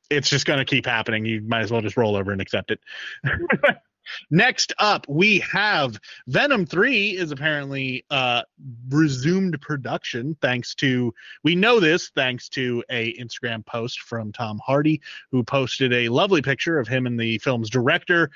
It's 0.08 0.30
just 0.30 0.46
going 0.46 0.58
to 0.58 0.64
keep 0.64 0.87
happening. 0.87 1.26
You 1.26 1.42
might 1.42 1.61
as 1.61 1.70
well 1.70 1.82
just 1.82 1.96
roll 1.96 2.16
over 2.16 2.32
and 2.32 2.40
accept 2.40 2.70
it. 2.70 2.80
Next 4.30 4.73
up, 4.78 5.06
we 5.09 5.38
have 5.40 5.99
Venom 6.26 6.66
3 6.66 7.11
is 7.11 7.30
apparently 7.30 8.04
uh, 8.11 8.42
resumed 8.88 9.61
production 9.61 10.37
thanks 10.40 10.75
to 10.76 11.12
we 11.44 11.54
know 11.54 11.80
this 11.80 12.11
thanks 12.14 12.49
to 12.50 12.82
a 12.90 13.14
Instagram 13.18 13.64
post 13.64 14.00
from 14.00 14.32
Tom 14.32 14.61
Hardy 14.64 15.00
who 15.30 15.42
posted 15.42 15.92
a 15.92 16.09
lovely 16.09 16.42
picture 16.42 16.78
of 16.78 16.88
him 16.88 17.06
and 17.06 17.18
the 17.18 17.38
film's 17.38 17.71
director 17.71 18.30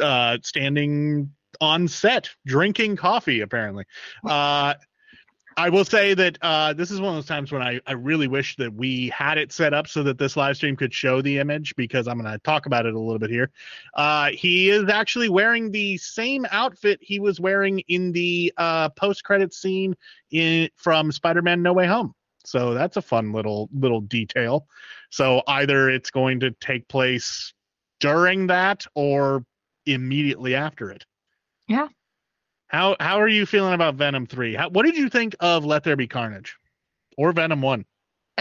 uh, 0.00 0.38
standing 0.42 1.30
on 1.60 1.88
set 1.88 2.30
drinking 2.46 2.96
coffee 2.96 3.40
apparently. 3.40 3.84
Uh, 4.24 4.74
I 5.58 5.70
will 5.70 5.86
say 5.86 6.12
that 6.12 6.38
uh, 6.42 6.74
this 6.74 6.90
is 6.90 7.00
one 7.00 7.10
of 7.10 7.16
those 7.16 7.26
times 7.26 7.50
when 7.50 7.62
I, 7.62 7.80
I 7.86 7.92
really 7.92 8.28
wish 8.28 8.56
that 8.56 8.74
we 8.74 9.08
had 9.08 9.38
it 9.38 9.52
set 9.52 9.72
up 9.72 9.88
so 9.88 10.02
that 10.02 10.18
this 10.18 10.36
live 10.36 10.56
stream 10.56 10.76
could 10.76 10.92
show 10.92 11.22
the 11.22 11.38
image 11.38 11.74
because 11.76 12.06
I'm 12.06 12.20
going 12.20 12.30
to 12.30 12.38
talk 12.40 12.66
about 12.66 12.84
it 12.84 12.94
a 12.94 12.98
little 12.98 13.18
bit 13.18 13.30
here. 13.30 13.50
Uh, 13.94 14.30
he 14.32 14.68
is 14.68 14.90
actually 14.90 15.30
wearing 15.30 15.70
the 15.70 15.96
same 15.96 16.46
outfit 16.50 16.98
he 17.00 17.20
was 17.20 17.40
wearing 17.40 17.78
in 17.88 18.12
the 18.12 18.52
uh, 18.58 18.90
post 18.90 19.24
credit 19.24 19.54
scene 19.54 19.96
in 20.30 20.68
from 20.76 21.10
Spider-Man 21.10 21.62
No 21.62 21.72
Way 21.72 21.86
Home. 21.86 22.14
So 22.44 22.74
that's 22.74 22.96
a 22.98 23.02
fun 23.02 23.32
little 23.32 23.68
little 23.72 24.02
detail. 24.02 24.66
So 25.10 25.42
either 25.48 25.88
it's 25.90 26.10
going 26.10 26.40
to 26.40 26.50
take 26.52 26.86
place 26.86 27.54
during 27.98 28.48
that 28.48 28.86
or 28.94 29.44
immediately 29.86 30.54
after 30.54 30.90
it. 30.90 31.04
Yeah. 31.66 31.88
How 32.68 32.96
how 33.00 33.20
are 33.20 33.28
you 33.28 33.46
feeling 33.46 33.74
about 33.74 33.94
Venom 33.94 34.26
3? 34.26 34.54
How, 34.54 34.68
what 34.68 34.84
did 34.84 34.96
you 34.96 35.08
think 35.08 35.36
of 35.40 35.64
Let 35.64 35.84
There 35.84 35.96
Be 35.96 36.06
Carnage 36.08 36.56
or 37.16 37.32
Venom 37.32 37.62
1? 37.62 37.84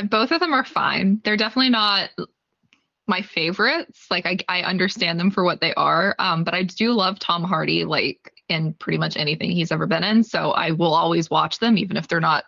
Both 0.10 0.32
of 0.32 0.40
them 0.40 0.54
are 0.54 0.66
fine. 0.66 1.22
They're 1.24 1.38
definitely 1.38 1.70
not 1.70 2.10
my 3.08 3.22
favorites. 3.22 4.08
Like 4.10 4.26
I, 4.26 4.38
I 4.50 4.62
understand 4.64 5.20
them 5.20 5.32
for 5.32 5.44
what 5.44 5.62
they 5.62 5.74
are. 5.76 6.16
Um, 6.20 6.44
but 6.44 6.54
I 6.54 6.64
do 6.64 6.92
love 6.92 7.20
Tom 7.20 7.44
Hardy 7.44 7.86
like 7.86 8.34
in 8.50 8.74
pretty 8.74 8.98
much 8.98 9.16
anything 9.16 9.52
he's 9.52 9.72
ever 9.72 9.86
been 9.86 10.04
in. 10.04 10.24
So 10.24 10.52
I 10.52 10.72
will 10.72 10.94
always 10.94 11.30
watch 11.30 11.60
them, 11.60 11.78
even 11.78 11.98
if 11.98 12.08
they're 12.08 12.20
not 12.20 12.46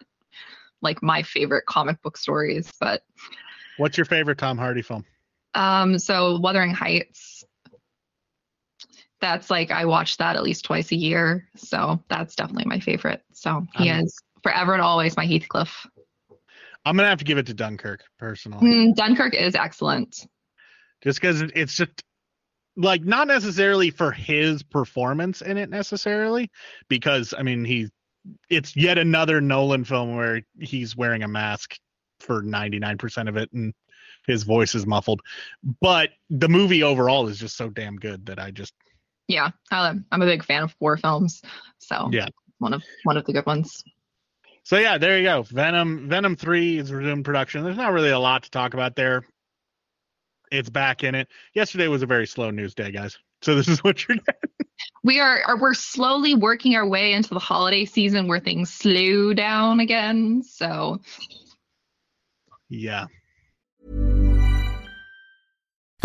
like 0.81 1.01
my 1.01 1.21
favorite 1.23 1.65
comic 1.67 2.01
book 2.01 2.17
stories. 2.17 2.71
But 2.79 3.03
What's 3.77 3.97
your 3.97 4.05
favorite 4.05 4.39
Tom 4.39 4.57
Hardy 4.57 4.81
film? 4.81 5.05
um, 5.53 5.97
so 5.99 6.39
Wuthering 6.39 6.71
Heights. 6.73 7.36
That's 9.21 9.49
like 9.49 9.71
I 9.71 9.85
watch 9.85 10.17
that 10.17 10.35
at 10.35 10.43
least 10.43 10.65
twice 10.65 10.91
a 10.91 10.95
year. 10.95 11.47
So 11.55 12.03
that's 12.09 12.35
definitely 12.35 12.65
my 12.65 12.79
favorite. 12.79 13.23
So 13.33 13.65
he 13.75 13.89
Um, 13.89 14.01
is 14.05 14.17
forever 14.43 14.73
and 14.73 14.81
always 14.81 15.17
my 15.17 15.25
Heathcliff. 15.25 15.87
I'm 16.85 16.95
gonna 16.95 17.09
have 17.09 17.17
to 17.19 17.25
give 17.25 17.37
it 17.37 17.47
to 17.47 17.53
Dunkirk 17.53 18.03
personally. 18.19 18.65
Mm, 18.65 18.95
Dunkirk 18.95 19.33
is 19.33 19.55
excellent. 19.55 20.27
just 21.03 21.19
because 21.21 21.41
it's 21.41 21.75
just 21.75 22.03
like 22.75 23.03
not 23.03 23.27
necessarily 23.27 23.89
for 23.89 24.11
his 24.11 24.61
performance 24.63 25.41
in 25.41 25.57
it 25.57 25.67
necessarily 25.69 26.49
because 26.89 27.33
i 27.37 27.41
mean 27.41 27.65
he 27.65 27.87
it's 28.49 28.75
yet 28.75 28.97
another 28.99 29.41
nolan 29.41 29.83
film 29.83 30.15
where 30.15 30.41
he's 30.59 30.95
wearing 30.95 31.23
a 31.23 31.27
mask 31.27 31.75
for 32.19 32.41
99% 32.43 33.29
of 33.29 33.35
it 33.37 33.51
and 33.53 33.73
his 34.27 34.43
voice 34.43 34.75
is 34.75 34.85
muffled 34.85 35.21
but 35.81 36.09
the 36.29 36.49
movie 36.49 36.83
overall 36.83 37.27
is 37.27 37.39
just 37.39 37.57
so 37.57 37.67
damn 37.69 37.95
good 37.95 38.25
that 38.27 38.37
i 38.39 38.51
just 38.51 38.73
Yeah, 39.27 39.49
I'm 39.71 40.05
a 40.11 40.19
big 40.19 40.43
fan 40.43 40.63
of 40.63 40.75
war 40.79 40.97
films. 40.97 41.41
So 41.79 42.09
Yeah. 42.11 42.27
one 42.59 42.73
of 42.73 42.83
one 43.03 43.17
of 43.17 43.25
the 43.25 43.33
good 43.33 43.45
ones. 43.45 43.83
so 44.63 44.77
yeah 44.77 44.97
there 44.97 45.17
you 45.17 45.23
go 45.23 45.43
venom 45.43 46.09
venom 46.09 46.35
3 46.35 46.77
is 46.79 46.91
resumed 46.91 47.23
production 47.23 47.63
there's 47.63 47.77
not 47.77 47.93
really 47.93 48.09
a 48.09 48.19
lot 48.19 48.43
to 48.43 48.49
talk 48.51 48.73
about 48.73 48.95
there 48.95 49.23
it's 50.51 50.69
back 50.69 51.03
in 51.03 51.13
it 51.15 51.27
yesterday 51.53 51.87
was 51.87 52.01
a 52.01 52.05
very 52.05 52.25
slow 52.27 52.49
news 52.49 52.73
day 52.73 52.91
guys 52.91 53.17
so 53.41 53.53
this 53.59 53.67
is 53.67 53.83
what 53.83 54.07
you're 54.07 54.17
getting. 54.17 54.49
We 55.03 55.19
are, 55.19 55.41
are 55.45 55.57
we're 55.59 55.73
slowly 55.75 56.33
working 56.35 56.75
our 56.75 56.87
way 56.87 57.13
into 57.13 57.29
the 57.29 57.39
holiday 57.39 57.85
season 57.85 58.27
where 58.27 58.39
things 58.39 58.71
slow 58.73 59.33
down 59.33 59.79
again. 59.79 60.41
So 60.43 60.99
yeah 62.69 63.05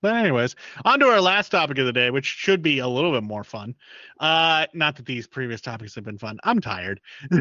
But 0.00 0.14
anyways, 0.14 0.54
on 0.84 1.00
to 1.00 1.06
our 1.06 1.20
last 1.20 1.50
topic 1.50 1.78
of 1.78 1.86
the 1.86 1.92
day, 1.92 2.10
which 2.10 2.26
should 2.26 2.62
be 2.62 2.78
a 2.78 2.86
little 2.86 3.12
bit 3.12 3.24
more 3.24 3.42
fun. 3.42 3.74
Uh, 4.20 4.66
not 4.72 4.96
that 4.96 5.06
these 5.06 5.26
previous 5.26 5.60
topics 5.60 5.94
have 5.96 6.04
been 6.04 6.18
fun. 6.18 6.38
I'm 6.44 6.60
tired. 6.60 7.00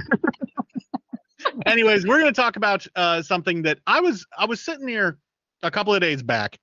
anyways, 1.66 2.08
we're 2.08 2.20
going 2.20 2.34
to 2.34 2.42
talk 2.42 2.56
about 2.56 2.86
uh, 2.96 3.22
something 3.22 3.62
that 3.64 3.80
I 3.86 4.00
was 4.00 4.26
I 4.38 4.46
was 4.46 4.62
sitting 4.62 4.88
here 4.88 5.20
a 5.62 5.70
couple 5.70 5.94
of 5.94 6.02
days 6.02 6.24
back. 6.24 6.58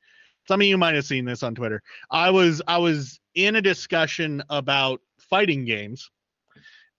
Some 0.48 0.60
of 0.60 0.66
you 0.66 0.76
might 0.76 0.94
have 0.94 1.06
seen 1.06 1.24
this 1.24 1.42
on 1.42 1.54
Twitter. 1.54 1.80
I 2.10 2.30
was 2.30 2.60
I 2.66 2.78
was 2.78 3.20
in 3.34 3.56
a 3.56 3.62
discussion 3.62 4.42
about 4.50 5.00
fighting 5.18 5.64
games, 5.64 6.10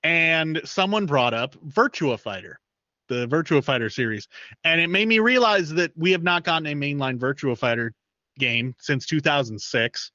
and 0.04 0.62
someone 0.64 1.06
brought 1.06 1.34
up 1.34 1.56
Virtua 1.68 2.18
Fighter, 2.20 2.60
the 3.10 3.28
Virtua 3.28 3.64
Fighter 3.64 3.90
series, 3.90 4.30
and 4.64 4.80
it 4.80 4.88
made 4.88 5.08
me 5.08 5.20
realize 5.20 5.70
that 5.72 5.92
we 5.98 6.12
have 6.12 6.24
not 6.24 6.46
gotten 6.46 6.68
a 6.68 6.74
mainline 6.74 7.20
Virtua 7.20 7.58
Fighter 7.58 7.94
game 8.38 8.76
since 8.80 9.06
2006, 9.06 10.12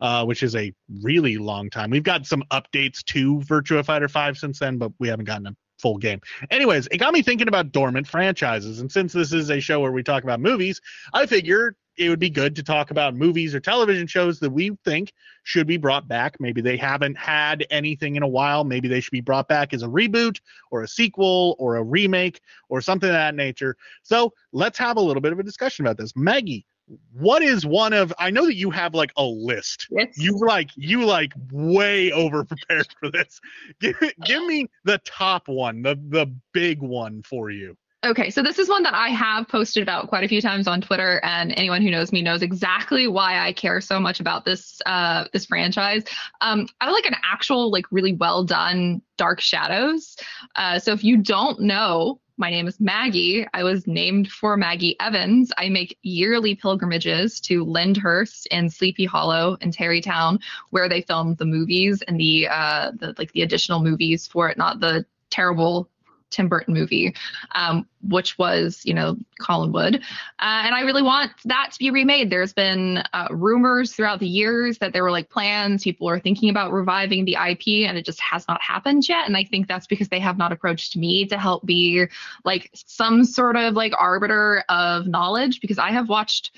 uh, 0.00 0.24
which 0.24 0.42
is 0.42 0.56
a 0.56 0.72
really 1.02 1.38
long 1.38 1.70
time. 1.70 1.90
We've 1.90 2.02
got 2.02 2.26
some 2.26 2.42
updates 2.50 3.04
to 3.06 3.38
Virtua 3.40 3.84
Fighter 3.84 4.08
5 4.08 4.38
since 4.38 4.58
then, 4.58 4.78
but 4.78 4.92
we 4.98 5.08
haven't 5.08 5.26
gotten 5.26 5.46
a 5.48 5.56
full 5.80 5.98
game. 5.98 6.20
Anyways, 6.50 6.88
it 6.90 6.98
got 6.98 7.12
me 7.12 7.22
thinking 7.22 7.48
about 7.48 7.72
dormant 7.72 8.06
franchises. 8.06 8.80
And 8.80 8.90
since 8.90 9.12
this 9.12 9.32
is 9.32 9.50
a 9.50 9.60
show 9.60 9.80
where 9.80 9.92
we 9.92 10.02
talk 10.02 10.22
about 10.22 10.40
movies, 10.40 10.80
I 11.12 11.26
figure 11.26 11.76
it 11.96 12.08
would 12.08 12.18
be 12.18 12.30
good 12.30 12.56
to 12.56 12.62
talk 12.62 12.90
about 12.90 13.14
movies 13.14 13.54
or 13.54 13.60
television 13.60 14.06
shows 14.06 14.40
that 14.40 14.50
we 14.50 14.70
think 14.84 15.12
should 15.42 15.66
be 15.66 15.76
brought 15.76 16.08
back. 16.08 16.36
Maybe 16.40 16.60
they 16.62 16.76
haven't 16.76 17.16
had 17.16 17.66
anything 17.70 18.16
in 18.16 18.22
a 18.22 18.28
while. 18.28 18.64
Maybe 18.64 18.88
they 18.88 19.00
should 19.00 19.10
be 19.10 19.20
brought 19.20 19.48
back 19.48 19.74
as 19.74 19.82
a 19.82 19.86
reboot 19.86 20.40
or 20.70 20.82
a 20.82 20.88
sequel 20.88 21.56
or 21.58 21.76
a 21.76 21.82
remake 21.82 22.40
or 22.68 22.80
something 22.80 23.08
of 23.08 23.14
that 23.14 23.34
nature. 23.34 23.76
So 24.02 24.32
let's 24.52 24.78
have 24.78 24.96
a 24.96 25.00
little 25.00 25.20
bit 25.20 25.32
of 25.32 25.38
a 25.38 25.42
discussion 25.42 25.84
about 25.84 25.98
this. 25.98 26.16
Maggie, 26.16 26.64
what 27.12 27.42
is 27.42 27.64
one 27.64 27.92
of 27.92 28.12
I 28.18 28.30
know 28.30 28.46
that 28.46 28.56
you 28.56 28.70
have 28.70 28.94
like 28.94 29.12
a 29.16 29.24
list. 29.24 29.86
it's 29.90 30.18
You 30.18 30.38
like 30.38 30.70
you 30.76 31.04
like 31.04 31.32
way 31.52 32.12
over 32.12 32.44
prepared 32.44 32.88
for 32.98 33.10
this. 33.10 33.40
Give, 33.80 33.96
give 34.24 34.44
me 34.44 34.68
the 34.84 34.98
top 34.98 35.48
one, 35.48 35.82
the 35.82 35.94
the 36.08 36.32
big 36.52 36.80
one 36.80 37.22
for 37.22 37.50
you. 37.50 37.76
Okay, 38.02 38.30
so 38.30 38.42
this 38.42 38.58
is 38.58 38.66
one 38.66 38.82
that 38.84 38.94
I 38.94 39.08
have 39.08 39.46
posted 39.46 39.82
about 39.82 40.08
quite 40.08 40.24
a 40.24 40.28
few 40.28 40.40
times 40.40 40.66
on 40.66 40.80
Twitter, 40.80 41.20
and 41.22 41.52
anyone 41.58 41.82
who 41.82 41.90
knows 41.90 42.12
me 42.12 42.22
knows 42.22 42.40
exactly 42.40 43.06
why 43.06 43.38
I 43.38 43.52
care 43.52 43.78
so 43.82 44.00
much 44.00 44.20
about 44.20 44.46
this 44.46 44.80
uh, 44.86 45.26
this 45.34 45.44
franchise. 45.44 46.04
Um, 46.40 46.66
I 46.80 46.90
like 46.90 47.04
an 47.04 47.16
actual, 47.30 47.70
like, 47.70 47.84
really 47.90 48.14
well 48.14 48.42
done 48.42 49.02
Dark 49.18 49.42
Shadows. 49.42 50.16
Uh, 50.56 50.78
so 50.78 50.92
if 50.92 51.04
you 51.04 51.18
don't 51.18 51.60
know, 51.60 52.20
my 52.40 52.50
name 52.50 52.66
is 52.66 52.80
Maggie. 52.80 53.46
I 53.52 53.62
was 53.62 53.86
named 53.86 54.28
for 54.28 54.56
Maggie 54.56 54.96
Evans. 54.98 55.52
I 55.58 55.68
make 55.68 55.98
yearly 56.02 56.54
pilgrimages 56.54 57.38
to 57.40 57.64
Lyndhurst 57.64 58.48
and 58.50 58.72
Sleepy 58.72 59.04
Hollow 59.04 59.58
and 59.60 59.74
Tarrytown, 59.74 60.40
where 60.70 60.88
they 60.88 61.02
filmed 61.02 61.36
the 61.36 61.44
movies 61.44 62.02
and 62.08 62.18
the 62.18 62.48
uh, 62.48 62.92
the 62.98 63.14
like 63.18 63.30
the 63.32 63.42
additional 63.42 63.82
movies 63.84 64.26
for 64.26 64.48
it, 64.48 64.56
not 64.56 64.80
the 64.80 65.04
terrible 65.28 65.90
Tim 66.30 66.48
Burton 66.48 66.74
movie, 66.74 67.14
um, 67.54 67.86
which 68.02 68.38
was, 68.38 68.80
you 68.84 68.94
know, 68.94 69.16
Collinwood. 69.40 69.96
Uh, 69.96 69.98
and 70.38 70.74
I 70.74 70.82
really 70.82 71.02
want 71.02 71.32
that 71.44 71.70
to 71.72 71.78
be 71.78 71.90
remade. 71.90 72.30
There's 72.30 72.52
been 72.52 73.02
uh, 73.12 73.28
rumors 73.30 73.92
throughout 73.92 74.20
the 74.20 74.28
years 74.28 74.78
that 74.78 74.92
there 74.92 75.02
were 75.02 75.10
like 75.10 75.28
plans, 75.28 75.84
people 75.84 76.08
are 76.08 76.20
thinking 76.20 76.50
about 76.50 76.72
reviving 76.72 77.24
the 77.24 77.34
IP, 77.34 77.88
and 77.88 77.98
it 77.98 78.04
just 78.04 78.20
has 78.20 78.46
not 78.48 78.60
happened 78.62 79.08
yet. 79.08 79.26
And 79.26 79.36
I 79.36 79.44
think 79.44 79.68
that's 79.68 79.86
because 79.86 80.08
they 80.08 80.20
have 80.20 80.38
not 80.38 80.52
approached 80.52 80.96
me 80.96 81.26
to 81.26 81.38
help 81.38 81.66
be 81.66 82.06
like 82.44 82.70
some 82.74 83.24
sort 83.24 83.56
of 83.56 83.74
like 83.74 83.92
arbiter 83.98 84.64
of 84.68 85.06
knowledge, 85.06 85.60
because 85.60 85.78
I 85.78 85.90
have 85.90 86.08
watched 86.08 86.52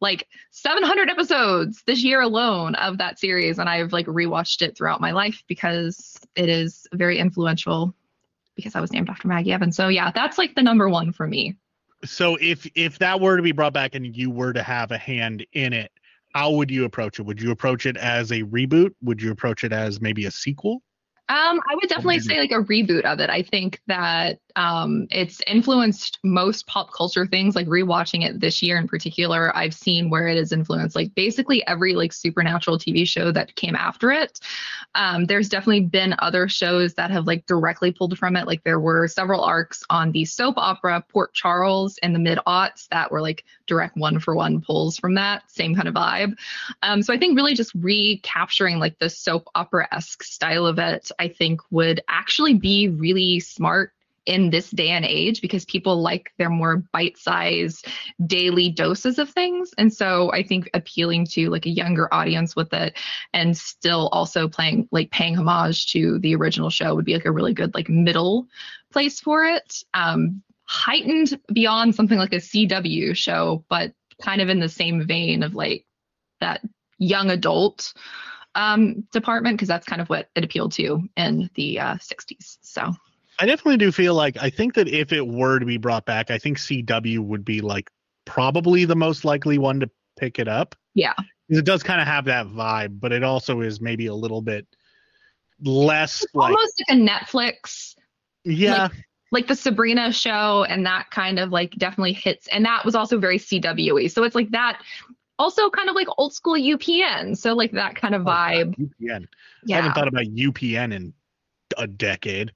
like 0.00 0.28
700 0.50 1.08
episodes 1.08 1.82
this 1.86 2.04
year 2.04 2.20
alone 2.20 2.74
of 2.74 2.98
that 2.98 3.18
series 3.18 3.58
and 3.58 3.68
i've 3.68 3.92
like 3.92 4.06
rewatched 4.06 4.60
it 4.60 4.76
throughout 4.76 5.00
my 5.00 5.10
life 5.10 5.42
because 5.48 6.18
it 6.34 6.48
is 6.48 6.86
very 6.92 7.18
influential 7.18 7.94
because 8.56 8.74
I 8.74 8.80
was 8.80 8.92
named 8.92 9.08
after 9.08 9.28
Maggie 9.28 9.52
Evans. 9.52 9.76
So 9.76 9.88
yeah, 9.88 10.10
that's 10.10 10.38
like 10.38 10.54
the 10.54 10.62
number 10.62 10.88
one 10.88 11.12
for 11.12 11.26
me. 11.26 11.56
So 12.04 12.36
if 12.40 12.66
if 12.74 12.98
that 12.98 13.20
were 13.20 13.36
to 13.36 13.42
be 13.42 13.52
brought 13.52 13.72
back 13.72 13.94
and 13.94 14.16
you 14.16 14.30
were 14.30 14.52
to 14.52 14.62
have 14.62 14.90
a 14.90 14.98
hand 14.98 15.46
in 15.52 15.72
it, 15.72 15.92
how 16.34 16.50
would 16.52 16.70
you 16.70 16.84
approach 16.84 17.18
it? 17.18 17.22
Would 17.22 17.40
you 17.40 17.50
approach 17.50 17.86
it 17.86 17.96
as 17.96 18.32
a 18.32 18.42
reboot? 18.42 18.90
Would 19.02 19.22
you 19.22 19.30
approach 19.30 19.64
it 19.64 19.72
as 19.72 20.00
maybe 20.00 20.26
a 20.26 20.30
sequel? 20.30 20.82
Um, 21.28 21.60
I 21.68 21.74
would 21.74 21.88
definitely 21.88 22.20
say 22.20 22.38
like 22.38 22.52
a 22.52 22.62
reboot 22.62 23.04
of 23.04 23.18
it. 23.20 23.30
I 23.30 23.42
think 23.42 23.80
that 23.86 24.38
um, 24.56 25.06
it's 25.10 25.40
influenced 25.46 26.18
most 26.24 26.66
pop 26.66 26.90
culture 26.92 27.26
things. 27.26 27.54
Like 27.54 27.66
rewatching 27.66 28.24
it 28.24 28.40
this 28.40 28.62
year 28.62 28.78
in 28.78 28.88
particular, 28.88 29.54
I've 29.54 29.74
seen 29.74 30.08
where 30.08 30.26
it 30.26 30.38
has 30.38 30.50
influenced 30.50 30.96
like 30.96 31.14
basically 31.14 31.64
every 31.66 31.94
like 31.94 32.12
supernatural 32.12 32.78
TV 32.78 33.06
show 33.06 33.30
that 33.32 33.54
came 33.54 33.76
after 33.76 34.10
it. 34.10 34.40
Um, 34.94 35.26
there's 35.26 35.50
definitely 35.50 35.82
been 35.82 36.14
other 36.20 36.48
shows 36.48 36.94
that 36.94 37.10
have 37.10 37.26
like 37.26 37.44
directly 37.46 37.92
pulled 37.92 38.18
from 38.18 38.34
it. 38.34 38.46
Like 38.46 38.64
there 38.64 38.80
were 38.80 39.06
several 39.08 39.42
arcs 39.42 39.84
on 39.90 40.10
the 40.10 40.24
soap 40.24 40.54
opera 40.56 41.04
Port 41.06 41.34
Charles 41.34 41.98
in 41.98 42.14
the 42.14 42.18
mid 42.18 42.38
aughts 42.46 42.88
that 42.88 43.12
were 43.12 43.20
like 43.20 43.44
direct 43.66 43.96
one 43.96 44.18
for 44.18 44.34
one 44.34 44.62
pulls 44.62 44.96
from 44.96 45.14
that 45.14 45.42
same 45.50 45.74
kind 45.74 45.86
of 45.86 45.94
vibe. 45.94 46.34
Um, 46.82 47.02
so 47.02 47.12
I 47.12 47.18
think 47.18 47.36
really 47.36 47.54
just 47.54 47.74
recapturing 47.74 48.78
like 48.78 48.98
the 48.98 49.10
soap 49.10 49.48
opera 49.54 49.86
esque 49.92 50.22
style 50.22 50.64
of 50.64 50.78
it 50.78 51.10
I 51.18 51.28
think 51.28 51.60
would 51.70 52.00
actually 52.08 52.54
be 52.54 52.88
really 52.88 53.40
smart 53.40 53.92
in 54.26 54.50
this 54.50 54.70
day 54.70 54.90
and 54.90 55.04
age 55.04 55.40
because 55.40 55.64
people 55.64 56.02
like 56.02 56.32
their 56.38 56.50
more 56.50 56.82
bite-sized 56.92 57.86
daily 58.26 58.68
doses 58.68 59.18
of 59.18 59.30
things 59.30 59.70
and 59.78 59.92
so 59.92 60.30
i 60.32 60.42
think 60.42 60.68
appealing 60.74 61.24
to 61.24 61.48
like 61.48 61.66
a 61.66 61.70
younger 61.70 62.12
audience 62.12 62.54
with 62.54 62.72
it 62.72 62.98
and 63.32 63.56
still 63.56 64.08
also 64.08 64.48
playing 64.48 64.88
like 64.90 65.10
paying 65.10 65.36
homage 65.36 65.86
to 65.86 66.18
the 66.20 66.34
original 66.34 66.70
show 66.70 66.94
would 66.94 67.04
be 67.04 67.14
like 67.14 67.24
a 67.24 67.32
really 67.32 67.54
good 67.54 67.74
like 67.74 67.88
middle 67.88 68.46
place 68.92 69.20
for 69.20 69.44
it 69.44 69.82
um 69.94 70.42
heightened 70.64 71.38
beyond 71.52 71.94
something 71.94 72.18
like 72.18 72.32
a 72.32 72.36
cw 72.36 73.16
show 73.16 73.64
but 73.68 73.92
kind 74.20 74.40
of 74.40 74.48
in 74.48 74.60
the 74.60 74.68
same 74.68 75.06
vein 75.06 75.42
of 75.42 75.54
like 75.54 75.86
that 76.40 76.60
young 76.98 77.30
adult 77.30 77.92
um, 78.56 79.06
department 79.12 79.56
because 79.56 79.68
that's 79.68 79.86
kind 79.86 80.00
of 80.00 80.08
what 80.08 80.28
it 80.34 80.42
appealed 80.42 80.72
to 80.72 81.02
in 81.16 81.50
the 81.54 81.78
uh, 81.78 81.94
60s. 81.96 82.56
So 82.62 82.92
I 83.38 83.46
definitely 83.46 83.76
do 83.76 83.92
feel 83.92 84.14
like 84.14 84.36
I 84.40 84.50
think 84.50 84.74
that 84.74 84.88
if 84.88 85.12
it 85.12 85.26
were 85.26 85.58
to 85.58 85.66
be 85.66 85.76
brought 85.76 86.06
back, 86.06 86.30
I 86.30 86.38
think 86.38 86.58
CW 86.58 87.20
would 87.20 87.44
be 87.44 87.60
like 87.60 87.90
probably 88.24 88.84
the 88.84 88.96
most 88.96 89.24
likely 89.24 89.58
one 89.58 89.80
to 89.80 89.90
pick 90.16 90.38
it 90.38 90.48
up. 90.48 90.74
Yeah. 90.94 91.14
It 91.48 91.64
does 91.64 91.82
kind 91.82 92.00
of 92.00 92.06
have 92.06 92.24
that 92.26 92.46
vibe, 92.46 92.98
but 92.98 93.12
it 93.12 93.22
also 93.22 93.60
is 93.60 93.80
maybe 93.80 94.06
a 94.06 94.14
little 94.14 94.42
bit 94.42 94.66
less 95.60 96.22
it's 96.22 96.34
like 96.34 96.50
almost 96.50 96.82
like 96.88 96.98
a 96.98 97.00
Netflix. 97.00 97.94
Yeah. 98.44 98.84
Like, 98.84 98.92
like 99.32 99.46
the 99.48 99.56
Sabrina 99.56 100.12
show 100.12 100.64
and 100.64 100.86
that 100.86 101.10
kind 101.10 101.38
of 101.38 101.50
like 101.50 101.72
definitely 101.72 102.14
hits 102.14 102.48
and 102.48 102.64
that 102.64 102.84
was 102.84 102.94
also 102.94 103.18
very 103.18 103.38
CWE. 103.38 104.10
So 104.10 104.24
it's 104.24 104.34
like 104.34 104.50
that 104.50 104.80
also 105.38 105.68
kind 105.70 105.88
of 105.88 105.94
like 105.94 106.08
old 106.16 106.32
school 106.32 106.54
UPN. 106.54 107.36
So 107.36 107.52
like 107.52 107.72
that 107.72 107.94
kind 107.96 108.14
of 108.14 108.22
oh, 108.22 108.30
vibe. 108.30 108.74
Oh, 108.78 108.82
UPN. 108.82 109.26
Yeah. 109.64 109.76
I 109.76 109.80
haven't 109.80 109.94
thought 109.94 110.08
about 110.08 110.24
UPN 110.24 110.94
in 110.94 111.12
a 111.76 111.86
decade. 111.86 112.52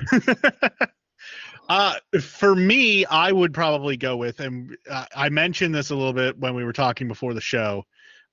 uh, 1.68 1.94
for 2.20 2.54
me, 2.54 3.04
I 3.06 3.32
would 3.32 3.54
probably 3.54 3.96
go 3.96 4.16
with, 4.16 4.40
and 4.40 4.76
uh, 4.88 5.06
I 5.14 5.28
mentioned 5.28 5.74
this 5.74 5.90
a 5.90 5.96
little 5.96 6.12
bit 6.12 6.38
when 6.38 6.54
we 6.54 6.64
were 6.64 6.72
talking 6.72 7.08
before 7.08 7.34
the 7.34 7.40
show. 7.40 7.84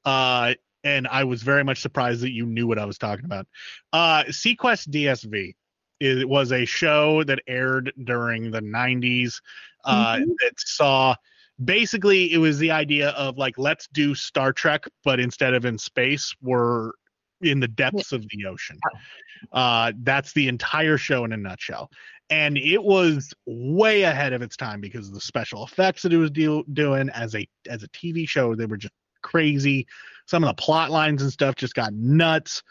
Uh, 0.05 0.53
and 0.83 1.07
I 1.07 1.23
was 1.23 1.43
very 1.43 1.63
much 1.63 1.81
surprised 1.81 2.21
that 2.21 2.31
you 2.31 2.45
knew 2.45 2.67
what 2.67 2.79
I 2.79 2.85
was 2.85 2.97
talking 2.97 3.25
about. 3.25 3.47
Uh, 3.91 4.23
seaQuest 4.25 4.89
DSV. 4.89 5.55
It 5.99 6.29
was 6.29 6.51
a 6.51 6.65
show 6.65 7.23
that 7.23 7.39
aired 7.47 7.91
during 8.03 8.51
the 8.51 8.61
90s 8.61 9.41
uh, 9.83 10.15
mm-hmm. 10.15 10.29
that 10.39 10.53
saw 10.57 11.15
basically 11.63 12.31
it 12.31 12.37
was 12.37 12.59
the 12.59 12.71
idea 12.71 13.09
of 13.09 13.37
like 13.37 13.57
let's 13.57 13.87
do 13.91 14.13
Star 14.13 14.53
Trek, 14.53 14.85
but 15.03 15.19
instead 15.19 15.53
of 15.53 15.65
in 15.65 15.77
space, 15.77 16.33
we're 16.41 16.91
in 17.41 17.59
the 17.59 17.67
depths 17.67 18.11
of 18.11 18.25
the 18.29 18.45
ocean. 18.45 18.79
Uh, 19.51 19.91
that's 20.01 20.33
the 20.33 20.47
entire 20.47 20.97
show 20.97 21.25
in 21.25 21.33
a 21.33 21.37
nutshell. 21.37 21.89
And 22.29 22.57
it 22.57 22.83
was 22.83 23.33
way 23.45 24.03
ahead 24.03 24.33
of 24.33 24.41
its 24.41 24.57
time 24.57 24.81
because 24.81 25.07
of 25.07 25.13
the 25.13 25.21
special 25.21 25.63
effects 25.63 26.01
that 26.01 26.11
it 26.11 26.17
was 26.17 26.31
do- 26.31 26.65
doing 26.73 27.09
as 27.09 27.35
a 27.35 27.47
as 27.69 27.83
a 27.83 27.87
TV 27.89 28.27
show. 28.27 28.53
They 28.53 28.65
were 28.65 28.77
just 28.77 28.93
crazy. 29.21 29.87
Some 30.25 30.43
of 30.43 30.49
the 30.49 30.61
plot 30.61 30.91
lines 30.91 31.21
and 31.21 31.31
stuff 31.31 31.55
just 31.55 31.73
got 31.73 31.93
nuts. 31.93 32.63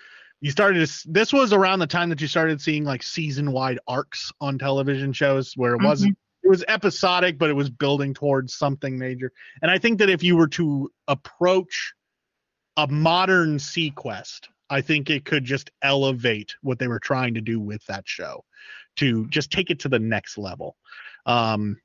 You 0.43 0.51
started 0.51 0.87
to, 0.87 1.09
this 1.09 1.33
was 1.33 1.55
around 1.55 1.79
the 1.79 1.87
time 1.87 2.11
that 2.11 2.21
you 2.21 2.27
started 2.27 2.61
seeing 2.61 2.85
like 2.85 3.03
season 3.03 3.53
wide 3.53 3.79
arcs 3.89 4.31
on 4.41 4.59
television 4.59 5.13
shows 5.15 5.55
where 5.57 5.73
it 5.73 5.79
mm-hmm. 5.79 5.87
wasn't 5.87 6.19
it 6.47 6.49
was 6.49 6.65
episodic, 6.69 7.39
but 7.39 7.51
it 7.51 7.55
was 7.55 7.71
building 7.71 8.15
towards 8.15 8.55
something 8.55 8.97
major. 8.97 9.33
And 9.63 9.71
I 9.71 9.79
think 9.79 9.99
that 9.99 10.09
if 10.09 10.23
you 10.23 10.37
were 10.37 10.47
to 10.49 10.91
approach 11.09 11.93
a 12.77 12.87
modern 12.87 13.57
seaQuest, 13.57 14.43
I 14.69 14.81
think 14.81 15.11
it 15.11 15.25
could 15.25 15.45
just 15.45 15.71
elevate 15.83 16.55
what 16.63 16.79
they 16.79 16.89
were 16.89 16.99
trying 16.99 17.35
to 17.35 17.41
do 17.41 17.61
with 17.61 17.85
that 17.87 18.05
show 18.07 18.45
to 18.97 19.27
just 19.29 19.51
take 19.51 19.71
it 19.71 19.81
to 19.81 19.89
the 19.89 19.99
next 19.99 20.39
level. 20.39 20.77
Um, 21.27 21.79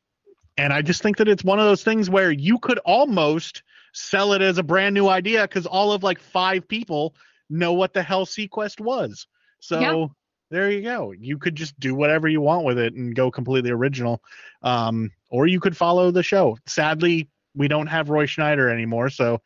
and 0.58 0.74
I 0.74 0.82
just 0.82 1.02
think 1.02 1.18
that 1.18 1.28
it's 1.28 1.44
one 1.44 1.60
of 1.60 1.66
those 1.66 1.84
things 1.84 2.10
where 2.10 2.32
you 2.32 2.60
could 2.60 2.80
almost 2.80 3.64
sell 3.94 4.34
it 4.34 4.42
as 4.42 4.58
a 4.58 4.64
brand 4.64 4.94
new 4.94 5.08
idea 5.08 5.44
because 5.44 5.66
all 5.66 5.92
of 5.92 6.04
like 6.04 6.20
five 6.20 6.68
people 6.68 7.16
know 7.50 7.74
what 7.74 7.94
the 7.94 8.04
hell 8.04 8.26
seaQuest 8.26 8.80
was. 8.80 9.28
So 9.60 9.80
yeah 9.80 10.06
there 10.52 10.70
you 10.70 10.82
go. 10.82 11.12
You 11.12 11.38
could 11.38 11.56
just 11.56 11.80
do 11.80 11.96
whatever 11.96 12.28
you 12.28 12.42
want 12.42 12.66
with 12.66 12.78
it 12.78 12.94
and 12.94 13.16
go 13.16 13.32
completely 13.32 13.72
original. 13.72 14.22
Um, 14.62 15.12
or 15.30 15.48
you 15.48 15.62
could 15.62 15.76
follow 15.76 16.12
the 16.12 16.24
show. 16.24 16.58
Sadly, 16.68 17.30
we 17.56 17.70
don't 17.70 17.88
have 17.88 18.10
Roy 18.10 18.26
Scheider 18.26 18.72
anymore, 18.72 19.10
so 19.10 19.42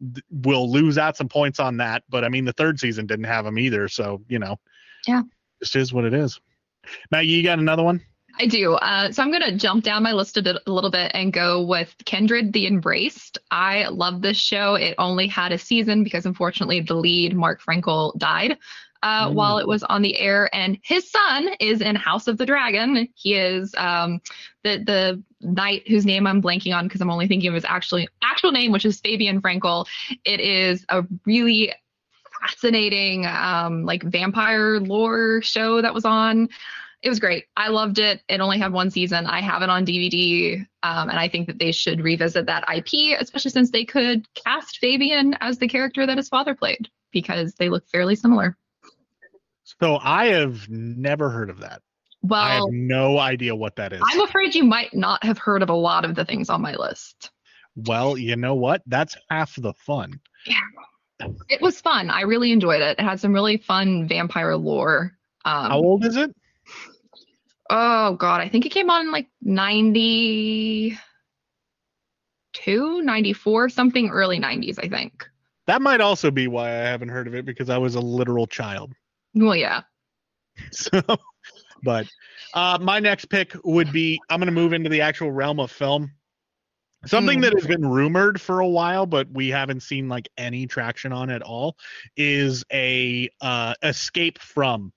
th- 0.00 0.24
we'll 0.30 0.70
lose 0.70 0.98
out 0.98 1.16
some 1.16 1.28
points 1.28 1.60
on 1.60 1.76
that. 1.78 2.02
But 2.08 2.24
I 2.24 2.28
mean, 2.28 2.44
the 2.44 2.52
third 2.52 2.80
season 2.80 3.06
didn't 3.06 3.26
have 3.26 3.46
him 3.46 3.58
either, 3.58 3.88
so 3.88 4.22
you 4.28 4.38
know, 4.38 4.56
yeah, 5.06 5.22
just 5.60 5.76
is 5.76 5.92
what 5.92 6.04
it 6.04 6.14
is. 6.14 6.40
Now, 7.10 7.20
you 7.20 7.42
got 7.42 7.58
another 7.58 7.82
one? 7.82 8.00
I 8.38 8.46
do. 8.46 8.74
Uh, 8.74 9.10
so 9.12 9.22
I'm 9.22 9.30
going 9.30 9.42
to 9.42 9.56
jump 9.56 9.84
down 9.84 10.02
my 10.02 10.12
list 10.12 10.36
a, 10.36 10.42
bit, 10.42 10.56
a, 10.66 10.70
little 10.70 10.90
bit 10.90 11.10
and 11.14 11.32
go 11.32 11.62
with 11.62 11.94
Kindred 12.04 12.52
the 12.52 12.66
Embraced. 12.66 13.38
I 13.50 13.88
love 13.88 14.22
this 14.22 14.38
show. 14.38 14.76
It 14.76 14.94
only 14.98 15.26
had 15.26 15.52
a 15.52 15.58
season 15.58 16.04
because 16.04 16.26
unfortunately 16.26 16.80
the 16.80 16.94
lead, 16.94 17.36
Mark 17.36 17.60
Frankel, 17.60 18.16
died 18.18 18.56
uh, 19.02 19.28
mm. 19.28 19.34
while 19.34 19.58
it 19.58 19.68
was 19.68 19.82
on 19.82 20.02
the 20.02 20.18
air. 20.18 20.48
And 20.54 20.78
his 20.82 21.10
son 21.10 21.50
is 21.60 21.80
in 21.80 21.96
House 21.96 22.28
of 22.28 22.38
the 22.38 22.46
Dragon. 22.46 23.08
He 23.14 23.34
is 23.34 23.74
um, 23.76 24.20
the 24.64 24.78
the 24.78 25.22
knight 25.40 25.88
whose 25.88 26.06
name 26.06 26.26
I'm 26.26 26.42
blanking 26.42 26.76
on 26.76 26.86
because 26.86 27.00
I'm 27.00 27.10
only 27.10 27.28
thinking 27.28 27.48
of 27.48 27.54
his 27.54 27.64
actually 27.64 28.08
actual 28.22 28.52
name, 28.52 28.72
which 28.72 28.84
is 28.84 29.00
Fabian 29.00 29.40
Frankel. 29.40 29.86
It 30.24 30.40
is 30.40 30.84
a 30.88 31.04
really 31.26 31.72
fascinating 32.40 33.26
um, 33.26 33.84
like 33.84 34.02
vampire 34.02 34.80
lore 34.80 35.42
show 35.42 35.82
that 35.82 35.94
was 35.94 36.04
on. 36.04 36.48
It 37.02 37.08
was 37.08 37.18
great. 37.18 37.46
I 37.56 37.68
loved 37.68 37.98
it. 37.98 38.20
It 38.28 38.40
only 38.40 38.58
had 38.58 38.72
one 38.72 38.90
season. 38.90 39.26
I 39.26 39.40
have 39.40 39.62
it 39.62 39.70
on 39.70 39.86
DVD, 39.86 40.60
um, 40.82 41.08
and 41.08 41.18
I 41.18 41.28
think 41.28 41.46
that 41.46 41.58
they 41.58 41.72
should 41.72 42.02
revisit 42.02 42.44
that 42.46 42.64
IP, 42.74 43.18
especially 43.18 43.50
since 43.52 43.70
they 43.70 43.86
could 43.86 44.26
cast 44.34 44.78
Fabian 44.78 45.34
as 45.40 45.58
the 45.58 45.68
character 45.68 46.06
that 46.06 46.18
his 46.18 46.28
father 46.28 46.54
played 46.54 46.88
because 47.10 47.54
they 47.54 47.70
look 47.70 47.88
fairly 47.88 48.14
similar. 48.14 48.56
So 49.80 49.98
I 50.02 50.26
have 50.26 50.68
never 50.68 51.30
heard 51.30 51.48
of 51.48 51.60
that. 51.60 51.80
Well, 52.22 52.40
I 52.40 52.54
have 52.56 52.64
no 52.70 53.18
idea 53.18 53.54
what 53.54 53.76
that 53.76 53.92
is. 53.92 54.02
I'm 54.04 54.20
afraid 54.20 54.54
you 54.54 54.64
might 54.64 54.92
not 54.94 55.24
have 55.24 55.38
heard 55.38 55.62
of 55.62 55.70
a 55.70 55.74
lot 55.74 56.04
of 56.04 56.14
the 56.14 56.24
things 56.24 56.50
on 56.50 56.60
my 56.60 56.74
list. 56.74 57.30
Well, 57.76 58.18
you 58.18 58.36
know 58.36 58.54
what? 58.54 58.82
That's 58.86 59.16
half 59.30 59.54
the 59.56 59.72
fun. 59.72 60.20
Yeah. 60.46 60.60
It 61.48 61.60
was 61.60 61.80
fun. 61.80 62.10
I 62.10 62.22
really 62.22 62.52
enjoyed 62.52 62.82
it. 62.82 62.98
It 62.98 63.02
had 63.02 63.20
some 63.20 63.32
really 63.32 63.58
fun 63.58 64.08
vampire 64.08 64.56
lore. 64.56 65.12
Um, 65.44 65.70
How 65.70 65.78
old 65.78 66.04
is 66.04 66.16
it? 66.16 66.34
Oh 67.72 68.14
god, 68.14 68.40
I 68.40 68.48
think 68.48 68.66
it 68.66 68.70
came 68.70 68.90
on 68.90 69.02
in 69.02 69.12
like 69.12 69.28
92, 69.42 70.96
94, 73.02 73.68
something 73.68 74.08
early 74.10 74.40
90s, 74.40 74.78
I 74.82 74.88
think. 74.88 75.24
That 75.66 75.80
might 75.80 76.00
also 76.00 76.32
be 76.32 76.48
why 76.48 76.68
I 76.68 76.88
haven't 76.88 77.10
heard 77.10 77.28
of 77.28 77.34
it 77.36 77.46
because 77.46 77.70
I 77.70 77.78
was 77.78 77.94
a 77.94 78.00
literal 78.00 78.48
child. 78.48 78.92
Well, 79.34 79.54
yeah. 79.54 79.82
So, 80.72 81.00
but 81.82 82.06
uh, 82.54 82.78
my 82.80 82.98
next 82.98 83.26
pick 83.26 83.54
would 83.64 83.92
be 83.92 84.20
I'm 84.28 84.40
going 84.40 84.46
to 84.46 84.52
move 84.52 84.72
into 84.72 84.90
the 84.90 85.00
actual 85.00 85.30
realm 85.30 85.60
of 85.60 85.70
film. 85.70 86.10
Something 87.06 87.38
Hmm. 87.38 87.42
that 87.42 87.54
has 87.54 87.66
been 87.66 87.86
rumored 87.86 88.40
for 88.40 88.60
a 88.60 88.68
while, 88.68 89.06
but 89.06 89.28
we 89.32 89.48
haven't 89.48 89.80
seen 89.80 90.08
like 90.08 90.28
any 90.36 90.66
traction 90.66 91.12
on 91.12 91.30
at 91.30 91.42
all, 91.42 91.76
is 92.16 92.62
a 92.72 93.30
uh, 93.40 93.74
escape 93.82 94.38
from 94.38 94.92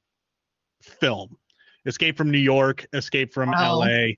film, 0.82 1.38
escape 1.86 2.18
from 2.18 2.30
New 2.30 2.40
York, 2.40 2.86
escape 2.94 3.34
from 3.34 3.54
Wow. 3.54 3.80
LA. 3.80 4.16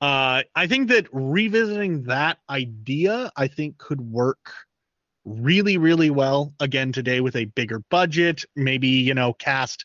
Uh, 0.00 0.42
I 0.54 0.66
think 0.66 0.88
that 0.88 1.08
revisiting 1.12 2.04
that 2.04 2.38
idea, 2.50 3.30
I 3.36 3.48
think 3.48 3.78
could 3.78 4.00
work 4.00 4.52
really, 5.24 5.76
really 5.78 6.10
well 6.10 6.54
again 6.60 6.92
today 6.92 7.20
with 7.20 7.34
a 7.36 7.46
bigger 7.46 7.80
budget. 7.90 8.44
Maybe 8.54 8.88
you 8.88 9.14
know 9.14 9.32
cast 9.34 9.84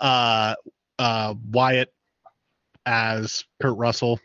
uh, 0.00 0.54
uh, 1.00 1.34
Wyatt 1.50 1.92
as 2.86 3.44
Kurt 3.60 3.76
Russell's 3.76 4.20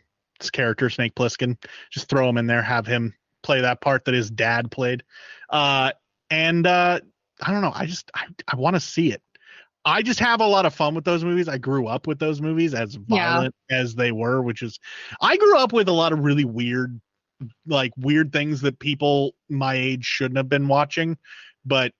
character, 0.52 0.90
Snake 0.90 1.14
Plissken. 1.14 1.56
Just 1.90 2.08
throw 2.08 2.28
him 2.28 2.36
in 2.38 2.46
there, 2.46 2.62
have 2.62 2.86
him 2.86 3.14
play 3.42 3.62
that 3.62 3.80
part 3.80 4.04
that 4.04 4.14
his 4.14 4.30
dad 4.30 4.70
played. 4.70 5.02
Uh, 5.50 5.92
and 6.30 6.66
uh, 6.66 7.00
I 7.42 7.52
don't 7.52 7.62
know. 7.62 7.72
I 7.74 7.86
just 7.86 8.10
I, 8.14 8.26
I 8.46 8.56
want 8.56 8.74
to 8.76 8.80
see 8.80 9.12
it. 9.12 9.22
I 9.84 10.02
just 10.02 10.18
have 10.18 10.40
a 10.40 10.46
lot 10.46 10.66
of 10.66 10.74
fun 10.74 10.94
with 10.94 11.04
those 11.04 11.22
movies. 11.24 11.48
I 11.48 11.58
grew 11.58 11.86
up 11.86 12.06
with 12.08 12.18
those 12.18 12.40
movies 12.42 12.74
as 12.74 12.96
Yeah. 13.08 13.34
violent 13.34 13.54
as 13.70 13.94
they 13.94 14.10
were, 14.12 14.42
which 14.42 14.62
is 14.62 14.78
I 15.20 15.36
grew 15.36 15.56
up 15.58 15.72
with 15.72 15.88
a 15.88 15.92
lot 15.92 16.12
of 16.12 16.18
really 16.20 16.44
weird 16.44 17.00
like 17.66 17.92
weird 17.96 18.32
things 18.32 18.62
that 18.62 18.78
people 18.78 19.34
my 19.48 19.74
age 19.74 20.04
shouldn't 20.04 20.38
have 20.38 20.48
been 20.48 20.68
watching, 20.68 21.16
but 21.64 21.92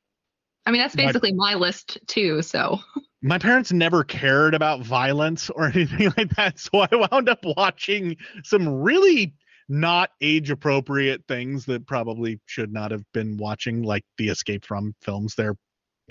I 0.65 0.73
mean, 0.73 0.81
that's 0.81 0.97
My- 0.97 1.07
basically 1.07 1.33
my 1.33 1.55
list 1.55 1.99
too. 2.09 2.43
So, 2.43 2.81
my 3.27 3.39
parents 3.39 3.73
never 3.73 4.05
cared 4.05 4.55
about 4.55 4.81
violence 4.81 5.51
or 5.51 5.67
anything 5.75 6.13
like 6.17 6.31
that 6.37 6.59
so 6.59 6.81
i 6.81 6.89
wound 7.11 7.29
up 7.29 7.41
watching 7.45 8.17
some 8.45 8.69
really 8.69 9.35
not 9.69 10.11
age 10.21 10.51
appropriate 10.51 11.25
things 11.27 11.65
that 11.67 11.87
probably 11.87 12.41
should 12.47 12.73
not 12.73 12.91
have 12.91 13.05
been 13.13 13.37
watching 13.37 13.83
like 13.83 14.05
the 14.19 14.29
escape 14.29 14.65
from 14.65 14.95
films. 15.01 15.35
They're 15.35 15.57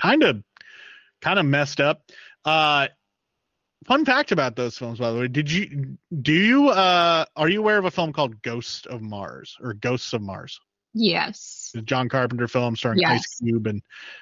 kind 0.01 0.23
of 0.23 0.43
kind 1.21 1.39
of 1.39 1.45
messed 1.45 1.79
up. 1.79 2.01
Uh 2.43 2.87
fun 3.85 4.03
fact 4.03 4.31
about 4.31 4.55
those 4.55 4.77
films 4.77 4.99
by 4.99 5.11
the 5.11 5.19
way. 5.19 5.27
Did 5.27 5.51
you 5.51 5.97
do 6.21 6.33
you 6.33 6.69
uh 6.69 7.25
are 7.35 7.49
you 7.49 7.59
aware 7.59 7.77
of 7.77 7.85
a 7.85 7.91
film 7.91 8.11
called 8.11 8.41
ghost 8.41 8.87
of 8.87 9.01
mars 9.01 9.57
or 9.61 9.73
ghosts 9.73 10.13
of 10.13 10.21
mars 10.21 10.59
yes. 10.95 11.69
the 11.73 11.81
John 11.83 12.09
Carpenter 12.09 12.47
film 12.47 12.75
starring 12.75 12.99
Yes. 12.99 13.19
Ice 13.19 13.39
Cube 13.39 13.67
and 13.67 13.81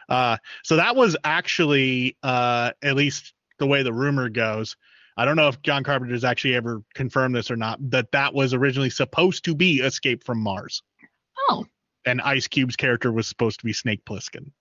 uh 0.09 0.37
so 0.63 0.75
that 0.75 0.95
was 0.95 1.15
actually 1.23 2.17
uh 2.23 2.71
at 2.83 2.95
least 2.95 3.33
the 3.59 3.67
way 3.67 3.83
the 3.83 3.93
rumor 3.93 4.27
goes. 4.27 4.75
I 5.15 5.25
don't 5.25 5.35
know 5.35 5.47
if 5.47 5.61
John 5.61 5.83
Carpenter's 5.83 6.23
actually 6.23 6.55
ever 6.55 6.81
confirmed 6.95 7.35
this 7.35 7.51
or 7.51 7.55
not 7.55 7.77
that 7.91 8.11
that 8.11 8.33
was 8.33 8.53
originally 8.55 8.89
supposed 8.89 9.45
to 9.45 9.53
be 9.55 9.79
Escape 9.79 10.23
from 10.23 10.39
Mars 10.41 10.81
Oh, 11.49 11.65
and 12.05 12.19
Ice 12.21 12.47
Cube's 12.47 12.75
character 12.75 13.11
was 13.11 13.27
supposed 13.27 13.59
to 13.59 13.65
be 13.65 13.73
Snake 13.73 14.03
Plissken. 14.05 14.51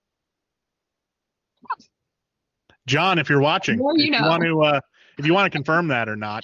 John, 2.85 3.17
if 3.17 3.29
you're 3.29 3.41
watching, 3.41 3.79
you 3.79 3.91
if 3.95 4.11
know. 4.11 4.17
you 4.19 4.23
want 4.25 4.43
to 4.43 4.61
uh 4.63 4.79
if 5.17 5.25
you 5.25 5.33
want 5.33 5.51
to 5.51 5.55
confirm 5.57 5.87
that 5.87 6.07
or 6.07 6.15
not. 6.15 6.43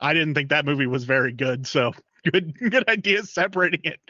I 0.00 0.12
didn't 0.12 0.34
think 0.34 0.50
that 0.50 0.64
movie 0.66 0.86
was 0.86 1.04
very 1.04 1.32
good, 1.32 1.66
so 1.66 1.92
good 2.30 2.58
good 2.70 2.88
idea 2.88 3.22
separating 3.22 3.80
it. 3.84 4.00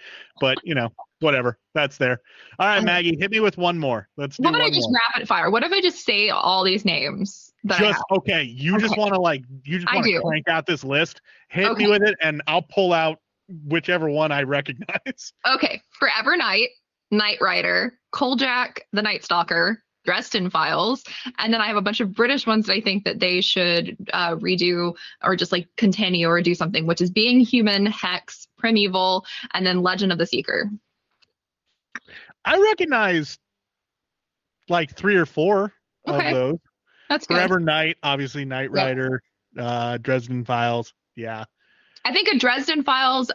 But 0.41 0.59
you 0.65 0.75
know, 0.75 0.91
whatever. 1.21 1.59
That's 1.75 1.97
there. 1.99 2.21
All 2.59 2.67
right, 2.67 2.83
Maggie, 2.85 3.17
hit 3.19 3.31
me 3.31 3.41
with 3.41 3.59
one 3.59 3.79
more. 3.79 4.09
Let's 4.17 4.37
do 4.37 4.45
what 4.45 4.55
if 4.55 4.61
I 4.63 4.69
just 4.71 4.89
more. 4.89 5.01
rapid 5.15 5.29
fire? 5.29 5.51
What 5.51 5.63
if 5.65 5.73
I 5.73 5.81
just 5.81 6.05
say 6.05 6.31
all 6.31 6.65
these 6.65 6.85
names 6.85 7.53
that 7.65 7.81
I 7.81 7.91
Just 7.91 8.03
okay. 8.13 8.43
You 8.43 8.79
just 8.79 8.97
want 8.97 9.15
to 9.15 9.21
like 9.21 9.43
you 9.65 9.79
just 9.79 9.93
want 9.93 10.07
to 10.07 10.21
crank 10.21 10.49
out 10.49 10.67
this 10.67 10.85
list. 10.85 11.21
Hit 11.49 11.71
Okay. 11.71 11.85
me 11.85 11.91
with 11.91 12.03
it, 12.03 12.15
and 12.23 12.43
I'll 12.47 12.63
pull 12.63 12.93
out 12.93 13.19
whichever 13.67 14.09
one 14.09 14.33
I 14.33 14.43
recognize. 14.45 15.33
Okay, 15.47 15.81
Forever 15.99 16.37
Night, 16.37 16.69
Knight 17.11 17.39
Rider, 17.41 17.99
Kolchak, 18.13 18.83
The 18.93 19.03
Night 19.03 19.25
Stalker, 19.25 19.83
Dresden 20.05 20.51
Files, 20.51 21.03
and 21.39 21.53
then 21.53 21.61
I 21.61 21.67
have 21.67 21.77
a 21.77 21.83
bunch 21.83 22.01
of 22.01 22.13
British 22.15 22.47
ones 22.47 22.67
that 22.67 22.75
I 22.75 22.81
think 22.81 23.05
that 23.05 23.19
they 23.21 23.41
should 23.41 23.97
uh, 24.13 24.37
redo 24.37 24.95
or 25.23 25.37
just 25.37 25.53
like 25.53 25.69
continue 25.77 26.29
or 26.29 26.41
do 26.43 26.55
something, 26.55 26.87
which 26.87 27.01
is 27.01 27.11
Being 27.11 27.41
Human, 27.41 27.87
Hex, 27.87 28.47
Primeval, 28.59 29.25
and 29.53 29.67
then 29.67 29.83
Legend 29.83 30.13
of 30.13 30.19
the 30.19 30.27
Seeker. 30.27 30.71
I 32.45 32.61
recognize 32.61 33.39
like 34.69 34.95
three 34.95 35.17
or 35.17 35.27
four 35.27 35.73
Okay. 36.07 36.29
of 36.29 36.35
those. 36.35 36.59
That's 37.09 37.27
good. 37.27 37.37
Forever 37.37 37.61
Knight, 37.61 37.97
obviously 38.03 38.45
Knight 38.45 38.71
Yeah. 38.75 38.85
Rider, 38.85 39.23
uh, 39.59 39.99
Dresden 39.99 40.45
Files. 40.45 40.93
Yeah. 41.17 41.45
I 42.05 42.13
think 42.13 42.29
a 42.29 42.39
Dresden 42.39 42.83
Files 42.83 43.31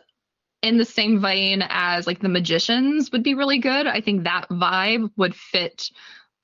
in 0.62 0.78
the 0.78 0.86
same 0.86 1.22
vein 1.22 1.64
as 1.70 2.06
like 2.06 2.20
the 2.20 2.30
Magicians 2.30 3.12
would 3.12 3.24
be 3.24 3.34
really 3.34 3.60
good. 3.60 3.88
I 3.88 4.02
think 4.02 4.26
that 4.26 4.50
vibe 4.50 5.10
would 5.16 5.34
fit 5.34 5.90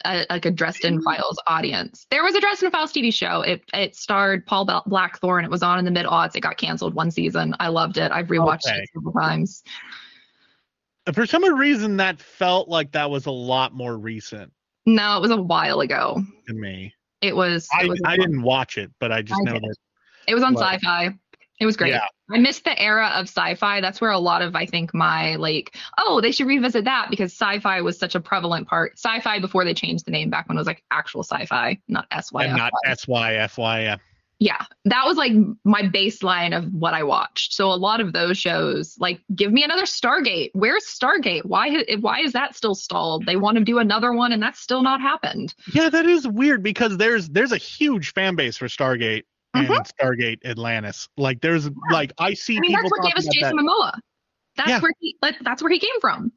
a, 0.06 0.26
like 0.30 0.46
a 0.46 0.52
Dresden 0.52 1.02
Files 1.02 1.38
audience. 1.48 2.06
There 2.12 2.24
was 2.24 2.36
a 2.36 2.40
Dresden 2.42 2.72
Files 2.72 2.94
TV 2.94 3.14
show. 3.14 3.42
It 3.42 3.64
it 3.74 3.96
starred 3.96 4.46
Paul 4.46 4.66
Bla- 4.66 4.84
Blackthorne. 4.86 5.44
It 5.44 5.52
was 5.52 5.64
on 5.64 5.80
in 5.80 5.86
the 5.86 5.92
mid 5.92 6.06
aughts. 6.06 6.36
It 6.36 6.42
got 6.42 6.58
canceled 6.58 6.94
one 6.94 7.12
season. 7.12 7.56
I 7.60 7.68
loved 7.70 7.98
it. 7.98 8.12
I've 8.12 8.28
rewatched 8.28 8.68
Okay. 8.68 8.78
it 8.78 8.90
several 8.94 9.14
times. 9.14 9.64
For 11.14 11.26
some 11.26 11.44
reason, 11.56 11.98
that 11.98 12.20
felt 12.20 12.68
like 12.70 12.92
that 12.94 13.10
was 13.10 13.26
a 13.28 13.32
lot 13.32 13.74
more 13.74 13.98
recent 13.98 14.52
No, 14.88 15.18
it 15.18 15.22
was 15.22 15.32
a 15.32 15.42
while 15.42 15.82
ago. 15.82 16.24
to 16.48 16.54
me. 16.54 16.94
It 17.22 17.36
was. 17.36 17.68
I, 17.78 17.84
it 17.86 17.90
was, 17.90 18.02
I 18.06 18.18
didn't 18.18 18.42
watch 18.42 18.78
it, 18.78 18.92
but 19.00 19.12
I 19.12 19.22
just 19.22 19.40
I 19.40 19.44
know 19.44 19.54
did. 19.54 19.64
that. 19.64 19.76
It 20.28 20.34
was 20.34 20.44
on 20.44 20.54
What? 20.56 20.64
Sci-Fi. 20.74 21.10
It 21.60 21.66
was 21.66 21.78
great. 21.78 21.94
Yeah. 21.94 22.06
I 22.32 22.38
missed 22.40 22.66
the 22.66 22.78
era 22.82 23.12
of 23.16 23.30
sci-fi. 23.30 23.80
That's 23.82 24.02
where 24.02 24.12
a 24.12 24.20
lot 24.20 24.42
of 24.42 24.56
I 24.56 24.66
think 24.66 24.94
my 24.94 25.36
like, 25.36 25.78
oh, 25.98 26.20
they 26.22 26.32
should 26.32 26.48
revisit 26.48 26.86
that 26.86 27.08
because 27.10 27.32
sci-fi 27.32 27.82
was 27.82 27.98
such 27.98 28.16
a 28.16 28.20
prevalent 28.20 28.68
part. 28.68 28.94
Sci-fi 28.98 29.40
before 29.40 29.64
they 29.64 29.74
changed 29.74 30.06
the 30.06 30.12
name 30.12 30.30
back 30.30 30.50
when 30.50 30.58
it 30.58 30.60
was 30.60 30.68
like 30.68 30.84
actual 30.92 31.24
sci-fi, 31.24 31.80
not 31.88 32.08
SY. 32.12 32.46
And 32.46 32.58
not 32.58 32.74
SYFY. 32.88 33.84
Yeah. 33.84 33.98
yeah, 34.40 34.66
that 34.86 35.06
was 35.06 35.16
like 35.18 35.32
my 35.64 35.84
baseline 35.84 36.58
of 36.58 36.66
what 36.74 36.94
I 36.94 37.04
watched. 37.04 37.54
So 37.54 37.72
a 37.72 37.76
lot 37.76 38.02
of 38.02 38.12
those 38.12 38.38
shows, 38.38 38.98
like, 39.00 39.22
give 39.34 39.54
me 39.54 39.64
another 39.64 39.84
Stargate. 39.86 40.50
Where's 40.54 40.84
Stargate? 40.84 41.46
Why 41.46 41.86
why 42.02 42.20
is 42.20 42.34
that 42.34 42.56
still 42.56 42.76
stalled? 42.76 43.26
They 43.26 43.38
want 43.38 43.58
to 43.58 43.64
do 43.64 43.80
another 43.80 44.12
one, 44.12 44.34
and 44.34 44.44
that's 44.44 44.60
still 44.60 44.82
not 44.82 45.00
happened. 45.00 45.54
Yeah, 45.74 45.90
that 45.90 46.06
is 46.06 46.28
weird 46.28 46.64
because 46.64 46.98
there's 46.98 47.30
there's 47.30 47.54
a 47.54 47.58
huge 47.58 48.12
fan 48.14 48.36
base 48.36 48.58
for 48.58 48.68
Stargate 48.68 49.24
and 49.58 49.70
Stargate 50.00 50.46
Atlantis. 50.46 51.08
Like 51.18 51.42
there's 51.42 51.70
like 51.92 52.12
I 52.18 52.34
see 52.34 52.56
Mm-hmm. 52.56 52.60
I 52.60 52.62
mean, 52.62 52.72
people 52.72 52.90
that's 52.90 52.92
what 52.92 53.08
gave 53.08 53.16
us 53.18 53.28
Jason 53.34 53.60
about 53.60 53.66
Momoa. 53.66 54.00
That's 54.58 54.70
Yeah. 54.70 54.80
where 54.80 54.92
he 55.00 55.16
like, 55.22 55.36
that's 55.42 55.62
where 55.62 55.72
he 55.72 55.80
came 55.80 56.00
from. 56.02 56.32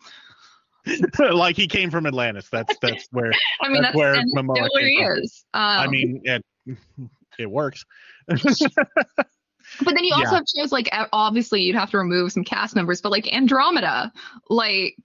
like 1.18 1.57
he 1.57 1.66
came 1.68 1.90
from 1.90 2.07
Atlantis. 2.07 2.48
That's 2.50 2.74
that's 2.81 3.07
where 3.11 3.33
I 3.61 3.68
mean, 3.68 3.83
That's 3.83 3.94
that's, 3.94 3.96
where 3.96 4.14
Momoa 4.37 4.57
still 4.57 4.68
where 4.72 4.87
he 4.87 4.96
came 4.96 5.12
is. 5.22 5.44
Um, 5.54 5.62
I 5.62 5.87
mean 5.87 6.20
it 6.24 6.44
it 7.38 7.50
works. 7.50 7.85
but 8.26 8.40
then 9.94 10.04
you 10.04 10.14
also 10.14 10.31
yeah. 10.33 10.37
have 10.37 10.44
shows 10.57 10.72
like 10.72 10.88
obviously 11.12 11.62
you'd 11.62 11.76
have 11.76 11.90
to 11.90 11.98
remove 11.98 12.33
some 12.33 12.44
cast 12.44 12.74
members, 12.74 13.00
but 13.00 13.12
like 13.12 13.33
Andromeda, 13.33 14.12
like 14.48 14.96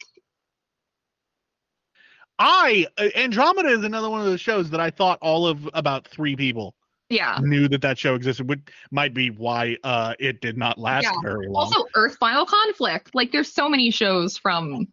I 2.40 2.88
uh, 2.98 3.10
Andromeda 3.16 3.70
is 3.70 3.84
another 3.84 4.10
one 4.10 4.20
of 4.20 4.26
those 4.26 4.42
shows 4.42 4.70
that 4.72 4.80
I 4.80 4.90
thought 4.90 5.20
all 5.22 5.46
of 5.48 5.70
about 5.74 6.08
three 6.08 6.36
people 6.36 6.74
yeah. 7.14 7.40
knew 7.42 7.68
that 7.70 7.82
that 7.82 7.98
show 7.98 8.16
existed. 8.16 8.48
Would 8.50 8.70
might 8.92 9.14
be 9.14 9.30
why 9.30 9.78
uh 9.84 10.14
it 10.20 10.42
did 10.42 10.58
not 10.58 10.78
last 10.78 11.04
Yeah. 11.04 11.14
very 11.24 11.48
long. 11.48 11.66
Also, 11.66 11.86
Earth 11.96 12.18
Final 12.18 12.46
Conflict. 12.46 13.14
Like, 13.14 13.32
there's 13.32 13.52
so 13.52 13.70
many 13.70 13.92
shows 13.92 14.38
from. 14.38 14.88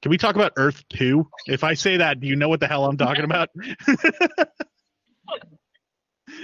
Can 0.00 0.10
we 0.10 0.16
talk 0.18 0.34
about 0.36 0.52
Earth 0.56 0.84
Two? 0.88 1.28
If 1.46 1.62
I 1.64 1.74
say 1.74 1.96
that, 1.98 2.20
do 2.20 2.26
you 2.26 2.36
know 2.36 2.48
what 2.48 2.60
the 2.60 2.66
hell 2.68 2.84
I'm 2.86 2.96
talking 2.96 3.24
about? 3.24 3.50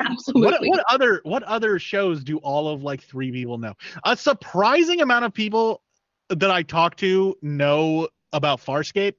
Absolutely. 0.00 0.68
what 0.68 0.78
what 0.78 0.84
other 0.88 1.20
what 1.24 1.42
other 1.42 1.78
shows 1.78 2.22
do 2.22 2.38
all 2.38 2.68
of 2.68 2.82
like 2.82 3.02
three 3.02 3.32
people 3.32 3.58
know? 3.58 3.74
A 4.04 4.16
surprising 4.16 5.00
amount 5.00 5.24
of 5.24 5.34
people 5.34 5.82
that 6.28 6.50
I 6.50 6.62
talk 6.62 6.96
to 6.96 7.36
know 7.42 8.08
about 8.32 8.60
Farscape. 8.60 9.14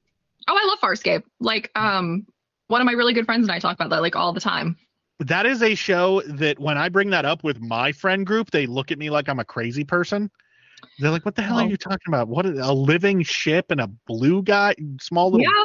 Oh, 0.48 0.58
I 0.60 0.66
love 0.66 0.78
Farscape. 0.80 1.22
Like, 1.40 1.70
um, 1.74 2.26
one 2.68 2.80
of 2.80 2.86
my 2.86 2.92
really 2.92 3.12
good 3.12 3.24
friends 3.26 3.44
and 3.46 3.52
I 3.52 3.58
talk 3.58 3.74
about 3.74 3.90
that 3.90 4.02
like 4.02 4.16
all 4.16 4.32
the 4.32 4.40
time. 4.40 4.76
That 5.20 5.46
is 5.46 5.62
a 5.62 5.74
show 5.74 6.22
that 6.26 6.58
when 6.58 6.76
I 6.78 6.88
bring 6.88 7.10
that 7.10 7.24
up 7.24 7.44
with 7.44 7.60
my 7.60 7.92
friend 7.92 8.26
group, 8.26 8.50
they 8.50 8.66
look 8.66 8.90
at 8.90 8.98
me 8.98 9.10
like 9.10 9.28
I'm 9.28 9.38
a 9.38 9.44
crazy 9.44 9.84
person. 9.84 10.30
They're 10.98 11.10
like, 11.10 11.24
"What 11.24 11.34
the 11.34 11.42
hell 11.42 11.58
Oh. 11.58 11.64
are 11.64 11.68
you 11.68 11.76
talking 11.76 12.08
about? 12.08 12.28
What 12.28 12.46
a 12.46 12.72
living 12.72 13.22
ship 13.22 13.66
and 13.70 13.80
a 13.80 13.86
blue 14.06 14.42
guy, 14.42 14.74
small 15.00 15.30
little 15.30 15.46
Yeah. 15.46 15.64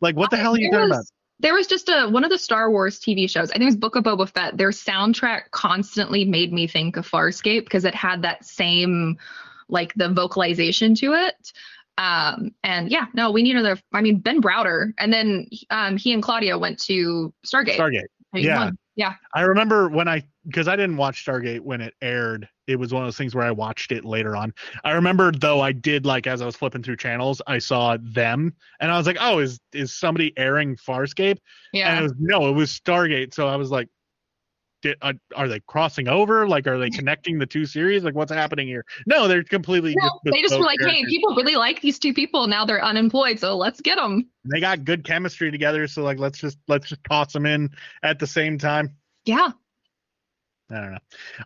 like 0.00 0.16
what 0.16 0.30
the 0.30 0.36
hell 0.36 0.54
are 0.54 0.58
you 0.58 0.70
talking 0.70 0.88
was- 0.88 0.98
about?" 0.98 1.04
There 1.40 1.54
was 1.54 1.68
just 1.68 1.88
a 1.88 2.08
one 2.08 2.24
of 2.24 2.30
the 2.30 2.38
Star 2.38 2.68
Wars 2.68 2.98
TV 2.98 3.30
shows. 3.30 3.50
I 3.50 3.54
think 3.54 3.62
it 3.62 3.66
was 3.66 3.76
Book 3.76 3.94
of 3.94 4.02
Boba 4.02 4.28
Fett. 4.28 4.56
Their 4.58 4.70
soundtrack 4.70 5.52
constantly 5.52 6.24
made 6.24 6.52
me 6.52 6.66
think 6.66 6.96
of 6.96 7.08
Farscape 7.08 7.62
because 7.64 7.84
it 7.84 7.94
had 7.94 8.22
that 8.22 8.44
same 8.44 9.16
like 9.68 9.94
the 9.94 10.08
vocalization 10.08 10.96
to 10.96 11.12
it. 11.14 11.52
Um, 11.96 12.50
and 12.64 12.90
yeah, 12.90 13.06
no, 13.14 13.30
we 13.30 13.42
need 13.44 13.54
another. 13.56 13.80
I 13.92 14.00
mean, 14.00 14.18
Ben 14.18 14.42
Browder, 14.42 14.92
and 14.98 15.12
then 15.12 15.46
um, 15.70 15.96
he 15.96 16.12
and 16.12 16.22
Claudia 16.22 16.58
went 16.58 16.80
to 16.80 17.32
Stargate. 17.46 17.76
Stargate. 17.76 18.06
Yeah. 18.34 18.70
yeah. 18.96 19.14
I 19.34 19.42
remember 19.42 19.88
when 19.88 20.08
I 20.08 20.22
because 20.46 20.68
I 20.68 20.76
didn't 20.76 20.96
watch 20.96 21.24
Stargate 21.24 21.60
when 21.60 21.80
it 21.80 21.94
aired. 22.02 22.48
It 22.66 22.76
was 22.76 22.92
one 22.92 23.02
of 23.02 23.06
those 23.06 23.16
things 23.16 23.34
where 23.34 23.44
I 23.44 23.50
watched 23.50 23.92
it 23.92 24.04
later 24.04 24.36
on. 24.36 24.52
I 24.84 24.92
remember 24.92 25.32
though 25.32 25.60
I 25.60 25.72
did 25.72 26.04
like 26.04 26.26
as 26.26 26.42
I 26.42 26.46
was 26.46 26.56
flipping 26.56 26.82
through 26.82 26.96
channels, 26.96 27.40
I 27.46 27.58
saw 27.58 27.96
them 28.00 28.54
and 28.80 28.90
I 28.90 28.98
was 28.98 29.06
like, 29.06 29.18
"Oh, 29.20 29.38
is 29.38 29.58
is 29.72 29.94
somebody 29.94 30.36
airing 30.36 30.76
Farscape?" 30.76 31.38
Yeah. 31.72 31.90
And 31.90 32.00
it 32.00 32.02
was 32.02 32.14
no, 32.18 32.48
it 32.48 32.52
was 32.52 32.70
Stargate. 32.70 33.32
So 33.34 33.48
I 33.48 33.56
was 33.56 33.70
like, 33.70 33.88
did, 34.82 34.96
uh, 35.02 35.14
"Are 35.34 35.48
they 35.48 35.60
crossing 35.60 36.08
over? 36.08 36.48
Like, 36.48 36.66
are 36.66 36.78
they 36.78 36.90
connecting 36.90 37.38
the 37.38 37.46
two 37.46 37.66
series? 37.66 38.04
Like, 38.04 38.14
what's 38.14 38.32
happening 38.32 38.68
here?" 38.68 38.84
No, 39.06 39.28
they're 39.28 39.44
completely. 39.44 39.94
No, 39.96 40.20
they 40.24 40.42
just 40.42 40.56
were 40.58 40.64
like, 40.64 40.80
hey, 40.80 41.04
people 41.06 41.34
really 41.34 41.56
like 41.56 41.80
these 41.80 41.98
two 41.98 42.14
people. 42.14 42.46
Now 42.46 42.64
they're 42.64 42.84
unemployed, 42.84 43.38
so 43.38 43.56
let's 43.56 43.80
get 43.80 43.96
them. 43.96 44.28
They 44.44 44.60
got 44.60 44.84
good 44.84 45.04
chemistry 45.04 45.50
together, 45.50 45.86
so 45.86 46.02
like, 46.02 46.18
let's 46.18 46.38
just 46.38 46.58
let's 46.68 46.88
just 46.88 47.02
toss 47.04 47.32
them 47.32 47.46
in 47.46 47.70
at 48.02 48.18
the 48.18 48.26
same 48.26 48.58
time. 48.58 48.96
Yeah. 49.24 49.52
I 50.70 50.80
don't 50.80 50.92
know. 50.92 50.98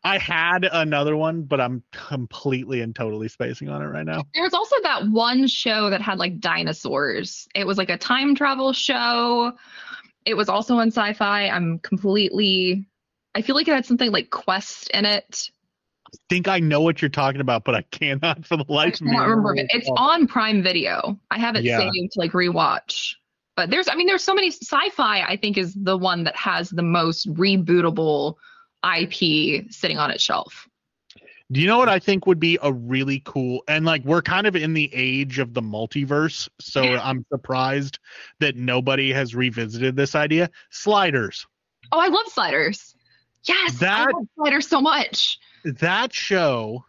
I 0.03 0.19
had 0.19 0.69
another 0.73 1.17
one, 1.17 1.43
but 1.43 1.61
I'm 1.61 1.85
completely 1.93 2.81
and 2.81 2.95
totally 2.95 3.29
spacing 3.29 3.69
on 3.69 3.81
it 3.81 3.87
right 3.87 4.05
now. 4.05 4.25
There 4.35 4.43
was 4.43 4.53
also 4.53 4.75
that 4.83 5.09
one 5.11 5.47
show 5.47 5.91
that 5.91 6.03
had 6.03 6.19
like 6.19 6.41
dinosaurs. 6.41 7.47
It 7.55 7.65
was 7.65 7.79
like 7.79 7.89
a 7.89 7.97
time 7.97 8.35
travel 8.35 8.73
show. 8.73 9.53
It 10.27 10.35
was 10.35 10.49
also 10.49 10.77
on 10.77 10.89
sci-fi. 10.89 11.49
I'm 11.49 11.79
completely 11.79 12.89
I 13.35 13.43
feel 13.43 13.55
like 13.57 13.69
it 13.69 13.75
had 13.75 13.87
something 13.87 14.11
like 14.11 14.31
Quest 14.31 14.91
in 14.91 15.05
it. 15.05 15.51
I 16.07 16.19
think 16.29 16.49
I 16.49 16.59
know 16.61 16.83
what 16.83 17.01
you're 17.01 17.09
talking 17.09 17.41
about, 17.41 17.65
but 17.65 17.75
I 17.75 17.83
cannot 17.91 18.45
for 18.45 18.57
the 18.59 18.65
life 18.69 18.95
of 18.95 19.03
me. 19.03 19.11
cannot 19.13 19.29
remember. 19.29 19.57
It. 19.57 19.71
It's 19.73 19.89
on 19.97 20.27
Prime 20.27 20.63
Video. 20.63 21.19
I 21.31 21.39
have 21.39 21.57
it 21.57 21.65
Yeah. 21.65 21.79
saved 21.79 22.13
to 22.13 22.19
like 22.19 22.33
rewatch. 22.33 23.15
But 23.57 23.71
there's 23.71 23.89
I 23.89 23.95
mean 23.95 24.07
there's 24.07 24.25
so 24.25 24.35
many 24.35 24.49
sci-fi 24.51 25.23
I 25.23 25.37
think 25.37 25.57
is 25.57 25.75
the 25.75 25.97
one 25.97 26.25
that 26.25 26.37
has 26.37 26.71
the 26.71 26.83
most 26.83 27.33
rebootable 27.35 28.37
IP 28.85 29.71
sitting 29.73 29.99
on 29.99 30.11
its 30.11 30.23
shelf. 30.23 30.69
Do 31.51 31.61
you 31.61 31.67
know 31.67 31.77
what 31.79 31.89
I 31.91 31.99
think 31.99 32.27
would 32.27 32.41
be 32.41 32.59
a 32.63 32.73
really 32.73 33.23
cool 33.25 33.63
and 33.69 33.85
like 33.85 34.03
we're 34.05 34.23
kind 34.23 34.47
of 34.47 34.57
in 34.57 34.73
the 34.75 34.91
age 34.95 35.39
of 35.39 35.53
the 35.55 35.61
multiverse, 35.63 36.49
so 36.61 36.83
I'm 36.83 37.25
surprised 37.31 37.99
that 38.41 38.57
nobody 38.57 39.13
has 39.13 39.35
revisited 39.35 39.97
this 39.97 40.15
idea. 40.15 40.51
Sliders. 40.71 41.47
Oh, 41.93 41.99
I 42.01 42.09
love 42.09 42.27
sliders. 42.29 42.95
Yes, 43.47 43.75
I 43.77 43.79
That- 43.87 44.15
love 44.15 44.27
sliders 44.37 44.69
so 44.69 44.81
much. 44.81 45.39
That 45.65 46.13
show 46.13 46.85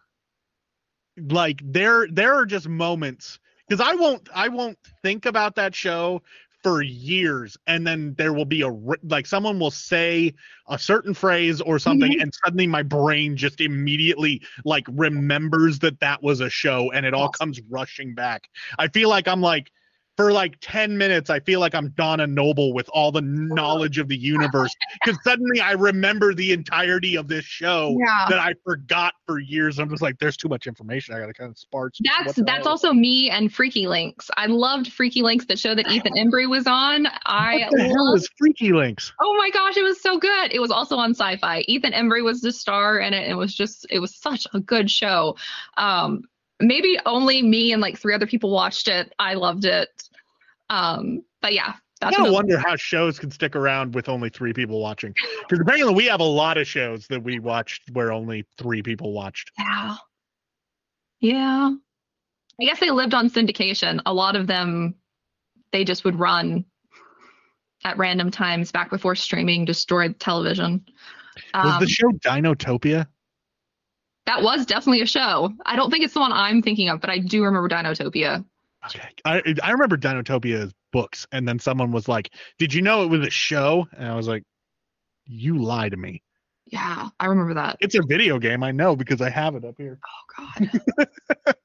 like 1.29 1.61
there 1.63 2.07
there 2.11 2.33
are 2.33 2.45
just 2.45 2.67
moments 2.67 3.39
because 3.67 3.85
I 3.85 3.93
won't 3.95 4.27
I 4.33 4.47
won't 4.47 4.77
think 5.03 5.25
about 5.25 5.55
that 5.55 5.75
show 5.75 6.21
for 6.63 6.81
years 6.81 7.57
and 7.67 7.85
then 7.85 8.15
there 8.17 8.33
will 8.33 8.45
be 8.45 8.61
a 8.61 8.69
like 9.03 9.27
someone 9.27 9.59
will 9.59 9.69
say 9.69 10.33
a 10.69 10.79
certain 10.79 11.13
phrase 11.13 11.59
or 11.61 11.77
something 11.77 12.13
mm-hmm. 12.13 12.21
and 12.21 12.33
suddenly 12.43 12.65
my 12.67 12.81
brain 12.81 13.35
just 13.35 13.59
immediately 13.59 14.41
like 14.63 14.85
remembers 14.89 15.77
that 15.79 15.99
that 15.99 16.23
was 16.23 16.39
a 16.39 16.49
show 16.49 16.89
and 16.93 17.05
it 17.05 17.13
all 17.13 17.29
comes 17.29 17.59
rushing 17.69 18.15
back. 18.15 18.47
I 18.79 18.87
feel 18.87 19.09
like 19.09 19.27
i'm 19.27 19.41
like 19.41 19.71
for 20.17 20.31
like 20.31 20.55
10 20.61 20.97
minutes 20.97 21.29
i 21.29 21.39
feel 21.39 21.59
like 21.59 21.73
i'm 21.73 21.89
donna 21.97 22.27
noble 22.27 22.73
with 22.73 22.87
all 22.93 23.11
the 23.11 23.21
knowledge 23.21 23.97
of 23.97 24.07
the 24.07 24.17
universe 24.17 24.71
because 25.03 25.17
suddenly 25.23 25.59
i 25.59 25.71
remember 25.71 26.33
the 26.33 26.51
entirety 26.51 27.15
of 27.15 27.27
this 27.27 27.43
show 27.45 27.97
Yeah. 27.99 28.25
that 28.29 28.39
i 28.39 28.53
forgot 28.63 29.13
for 29.27 29.39
years 29.39 29.79
i'm 29.79 29.89
just 29.89 30.01
like 30.01 30.19
there's 30.19 30.37
too 30.37 30.47
much 30.49 30.67
information 30.67 31.15
i 31.15 31.19
gotta 31.19 31.33
kind 31.33 31.49
of 31.49 31.57
sparse 31.57 31.97
That's 32.03 32.35
that's 32.45 32.59
hell- 32.63 32.67
also 32.69 32.93
me 32.93 33.29
and 33.29 33.51
Freaky 33.53 33.87
Links. 33.87 34.29
I 34.37 34.45
loved 34.47 34.91
Freaky 34.91 35.21
Links, 35.21 35.45
that 35.45 35.57
show 35.59 35.75
that 35.75 35.87
Ethan 35.89 36.13
Embry 36.13 36.49
was 36.49 36.65
on. 36.67 37.07
I 37.25 37.67
what 37.69 37.77
the 37.77 37.83
hell 37.83 38.05
loved, 38.11 38.21
is 38.23 38.29
freaky 38.37 38.71
links 38.73 39.11
oh 39.21 39.33
my 39.35 39.49
gosh, 39.51 39.77
it 39.77 39.83
was 39.83 40.01
so 40.01 40.17
good. 40.17 40.53
It 40.53 40.59
was 40.59 40.71
also 40.71 40.95
on 40.97 41.11
Sci-Fi. 41.11 41.61
Ethan 41.67 41.91
Embry 41.93 42.23
was 42.23 42.41
the 42.41 42.51
star 42.51 42.99
in 42.99 43.13
it. 43.13 43.29
It 43.29 43.35
was 43.35 43.53
just 43.55 43.85
it 43.89 43.99
was 43.99 44.15
such 44.15 44.45
a 44.53 44.59
good 44.59 44.89
show. 44.91 45.35
Um, 45.77 46.23
maybe 46.59 46.97
only 47.05 47.41
me 47.41 47.71
and 47.71 47.81
like 47.81 47.97
three 47.97 48.13
other 48.13 48.27
people 48.27 48.51
watched 48.51 48.87
it. 48.87 49.13
I 49.19 49.33
loved 49.35 49.65
it. 49.65 49.89
Um, 50.69 51.23
but 51.41 51.53
yeah, 51.53 51.73
I 51.73 51.75
that's 51.99 52.17
another- 52.17 52.33
wonder 52.33 52.57
how 52.57 52.75
shows 52.75 53.19
can 53.19 53.31
stick 53.31 53.55
around 53.55 53.93
with 53.95 54.09
only 54.09 54.29
three 54.29 54.53
people 54.53 54.79
watching. 54.81 55.13
Because 55.47 55.59
apparently 55.61 55.93
we 55.93 56.05
have 56.05 56.19
a 56.19 56.23
lot 56.25 56.57
of 56.57 56.67
shows 56.67 57.07
that 57.07 57.23
we 57.23 57.39
watched 57.39 57.89
where 57.91 58.11
only 58.11 58.45
three 58.57 58.81
people 58.81 59.13
watched. 59.13 59.51
Yeah. 59.59 59.95
Yeah. 61.19 61.71
I 62.61 62.65
guess 62.65 62.79
they 62.79 62.91
lived 62.91 63.13
on 63.13 63.29
syndication. 63.29 63.99
A 64.05 64.13
lot 64.13 64.35
of 64.35 64.47
them, 64.47 64.95
they 65.71 65.83
just 65.83 66.03
would 66.05 66.19
run 66.19 66.65
at 67.83 67.97
random 67.97 68.31
times 68.31 68.71
back 68.71 68.89
before 68.89 69.15
streaming 69.15 69.65
destroyed 69.65 70.19
television. 70.19 70.85
Was 71.53 71.73
Um, 71.75 71.79
the 71.79 71.87
show 71.89 72.09
Dinotopia? 72.23 73.07
That 74.25 74.41
was 74.41 74.65
definitely 74.65 75.01
a 75.01 75.05
show. 75.05 75.51
I 75.65 75.75
don't 75.75 75.91
think 75.91 76.03
it's 76.03 76.13
the 76.13 76.19
one 76.19 76.31
I'm 76.31 76.61
thinking 76.61 76.89
of, 76.89 77.01
but 77.01 77.09
I 77.09 77.19
do 77.19 77.43
remember 77.43 77.69
Dinotopia. 77.69 78.43
Okay. 78.85 79.07
I 79.25 79.41
I 79.63 79.71
remember 79.71 79.97
Dinotopia 79.97 80.63
as 80.63 80.73
books, 80.91 81.25
and 81.31 81.47
then 81.47 81.59
someone 81.59 81.91
was 81.91 82.07
like, 82.07 82.31
"Did 82.57 82.73
you 82.73 82.81
know 82.81 83.03
it 83.03 83.07
was 83.07 83.25
a 83.25 83.29
show?" 83.29 83.87
And 83.97 84.07
I 84.07 84.15
was 84.15 84.27
like, 84.27 84.43
"You 85.25 85.57
lie 85.61 85.89
to 85.89 85.97
me." 85.97 86.21
Yeah, 86.65 87.09
I 87.19 87.25
remember 87.25 87.53
that. 87.55 87.77
It's 87.81 87.95
a 87.95 88.01
video 88.07 88.39
game, 88.39 88.63
I 88.63 88.71
know 88.71 88.95
because 88.95 89.21
I 89.21 89.29
have 89.29 89.55
it 89.55 89.63
up 89.65 89.75
here. 89.77 89.99
Oh 90.39 90.45
God, 90.57 91.05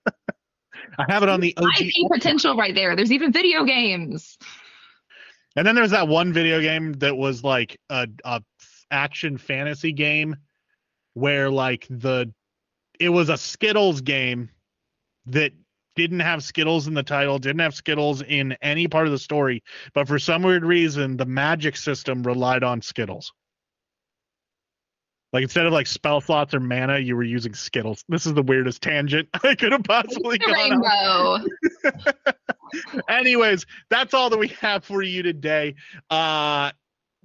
I 0.99 1.05
have 1.09 1.23
it 1.23 1.29
on 1.29 1.41
the 1.41 1.55
I 1.57 1.63
OG. 1.63 1.77
see 1.77 2.09
potential 2.13 2.57
right 2.57 2.75
there. 2.75 2.95
There's 2.97 3.13
even 3.13 3.33
video 3.33 3.65
games. 3.65 4.37
And 5.57 5.67
then 5.67 5.75
there's 5.75 5.91
that 5.91 6.07
one 6.09 6.33
video 6.33 6.61
game 6.61 6.93
that 6.95 7.17
was 7.17 7.43
like 7.43 7.81
a, 7.91 8.07
a 8.25 8.43
action 8.91 9.39
fantasy 9.39 9.93
game 9.93 10.37
where 11.15 11.51
like 11.51 11.87
the 11.91 12.33
it 12.99 13.09
was 13.09 13.29
a 13.29 13.37
Skittles 13.37 14.01
game 14.01 14.51
that 15.27 15.53
didn't 15.97 16.21
have 16.21 16.43
Skittles 16.45 16.87
in 16.87 16.95
the 16.95 17.03
title, 17.03 17.39
didn't 17.39 17.61
have 17.61 17.75
Skittles 17.75 18.23
in 18.23 18.57
any 18.63 18.87
part 18.87 19.07
of 19.07 19.13
the 19.13 19.19
story, 19.19 19.63
but 19.95 20.07
for 20.07 20.19
some 20.19 20.43
weird 20.43 20.65
reason 20.65 21.17
the 21.17 21.27
magic 21.27 21.77
system 21.77 22.23
relied 22.23 22.63
on 22.63 22.81
Skittles. 22.81 23.33
Like 25.33 25.43
instead 25.43 25.67
of 25.67 25.73
like 25.73 25.87
spell 25.87 26.21
slots 26.21 26.55
or 26.55 26.61
mana, 26.61 26.99
you 26.99 27.15
were 27.15 27.23
using 27.23 27.53
Skittles. 27.53 28.03
This 28.09 28.25
is 28.27 28.33
the 28.35 28.43
weirdest 28.43 28.81
tangent 28.83 29.29
I 29.45 29.55
could 29.55 29.73
have 29.73 29.85
possibly 29.85 30.39
gone 30.39 30.55
on. 30.55 31.43
rainbow. 31.43 31.93
Anyways, 33.09 33.67
that's 33.91 34.15
all 34.15 34.31
that 34.31 34.39
we 34.39 34.49
have 34.49 34.85
for 34.85 35.03
you 35.03 35.23
today. 35.23 35.75
Uh 36.11 36.71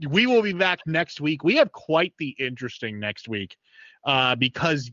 we 0.09 0.25
will 0.25 0.41
be 0.41 0.53
back 0.53 0.79
next 0.85 1.21
week. 1.21 1.43
We 1.43 1.55
have 1.57 1.71
quite 1.71 2.13
the 2.17 2.35
interesting 2.39 2.99
next 2.99 3.29
week. 3.29 3.55
Uh 4.03 4.35
because 4.35 4.91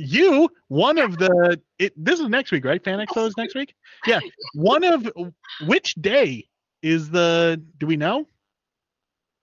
you 0.00 0.48
one 0.68 0.98
of 0.98 1.18
the 1.18 1.60
it, 1.78 1.92
this 1.96 2.20
is 2.20 2.28
next 2.28 2.50
week, 2.50 2.64
right? 2.64 2.82
Fan 2.82 2.98
Expo 2.98 3.28
is 3.28 3.36
next 3.36 3.54
week? 3.54 3.74
Yeah. 4.06 4.20
One 4.54 4.84
of 4.84 5.10
which 5.66 5.94
day 5.94 6.48
is 6.82 7.10
the 7.10 7.62
do 7.78 7.86
we 7.86 7.96
know? 7.96 8.26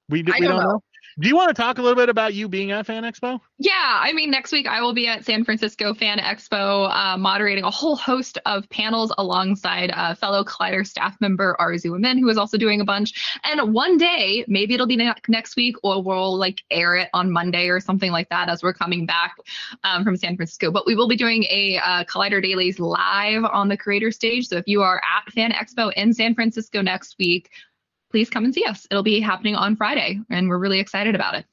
We, 0.10 0.24
we 0.24 0.32
don't 0.40 0.58
know. 0.58 0.82
Do 1.20 1.28
you 1.28 1.36
want 1.36 1.50
to 1.50 1.60
talk 1.60 1.80
a 1.80 1.82
little 1.82 1.96
bit 1.96 2.10
about 2.10 2.36
you 2.36 2.48
being 2.48 2.70
at 2.70 2.86
Fan 2.86 3.02
Expo? 3.02 3.40
Yeah, 3.58 3.72
I 3.74 4.14
mean, 4.14 4.30
next 4.30 4.52
week 4.52 4.68
I 4.68 4.82
will 4.82 4.94
be 4.94 5.08
at 5.08 5.26
San 5.26 5.44
Francisco 5.44 5.96
Fan 5.96 6.20
Expo 6.20 6.92
uh, 6.94 7.18
moderating 7.18 7.64
a 7.64 7.72
whole 7.72 7.96
host 7.96 8.38
of 8.46 8.70
panels 8.70 9.12
alongside 9.18 9.90
uh, 9.96 10.14
fellow 10.14 10.44
Collider 10.44 10.86
staff 10.86 11.18
member 11.20 11.58
Arzu 11.60 11.96
Amin, 11.96 12.20
who 12.20 12.30
is 12.30 12.38
also 12.38 12.56
doing 12.56 12.82
a 12.82 12.86
bunch. 12.86 13.40
And 13.44 13.74
one 13.74 13.98
day, 13.98 14.46
maybe 14.48 14.76
it'll 14.76 14.86
be 14.86 14.96
ne- 14.96 15.12
next 15.28 15.56
week, 15.56 15.76
or 15.82 16.04
we'll 16.04 16.38
like 16.38 16.62
air 16.70 16.96
it 16.96 17.10
on 17.16 17.32
Monday 17.32 17.70
or 17.70 17.80
something 17.80 18.12
like 18.12 18.30
that 18.30 18.48
as 18.48 18.62
we're 18.62 18.74
coming 18.74 19.08
back 19.08 19.38
um, 19.84 20.04
from 20.04 20.18
San 20.18 20.36
Francisco. 20.36 20.70
But 20.70 20.86
we 20.86 20.94
will 20.94 21.08
be 21.08 21.18
doing 21.18 21.46
a 21.46 21.80
uh, 21.84 22.04
Collider 22.04 22.44
Dailies 22.44 22.80
live 22.80 23.44
on 23.44 23.70
the 23.70 23.78
creator 23.78 24.12
stage. 24.12 24.50
So 24.50 24.58
if 24.58 24.68
you 24.68 24.84
are 24.84 24.98
at 24.98 25.34
Fan 25.34 25.52
Expo 25.52 25.92
in 25.94 26.14
San 26.14 26.36
Francisco 26.36 26.84
next 26.84 27.16
week, 27.18 27.50
please 28.12 28.30
come 28.30 28.46
and 28.46 28.54
see 28.54 28.64
us. 28.66 28.88
It'll 28.90 29.04
be 29.04 29.20
happening 29.20 29.56
on 29.56 29.76
Friday, 29.76 30.20
and 30.30 30.50
we're 30.50 30.58
really 30.60 30.80
excited 30.80 31.16
about 31.16 31.36
it. 31.36 31.46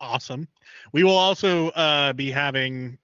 awesome. 0.00 0.48
We 0.92 1.04
will 1.04 1.16
also 1.16 1.68
uh, 1.70 2.12
be 2.12 2.30
having 2.30 2.98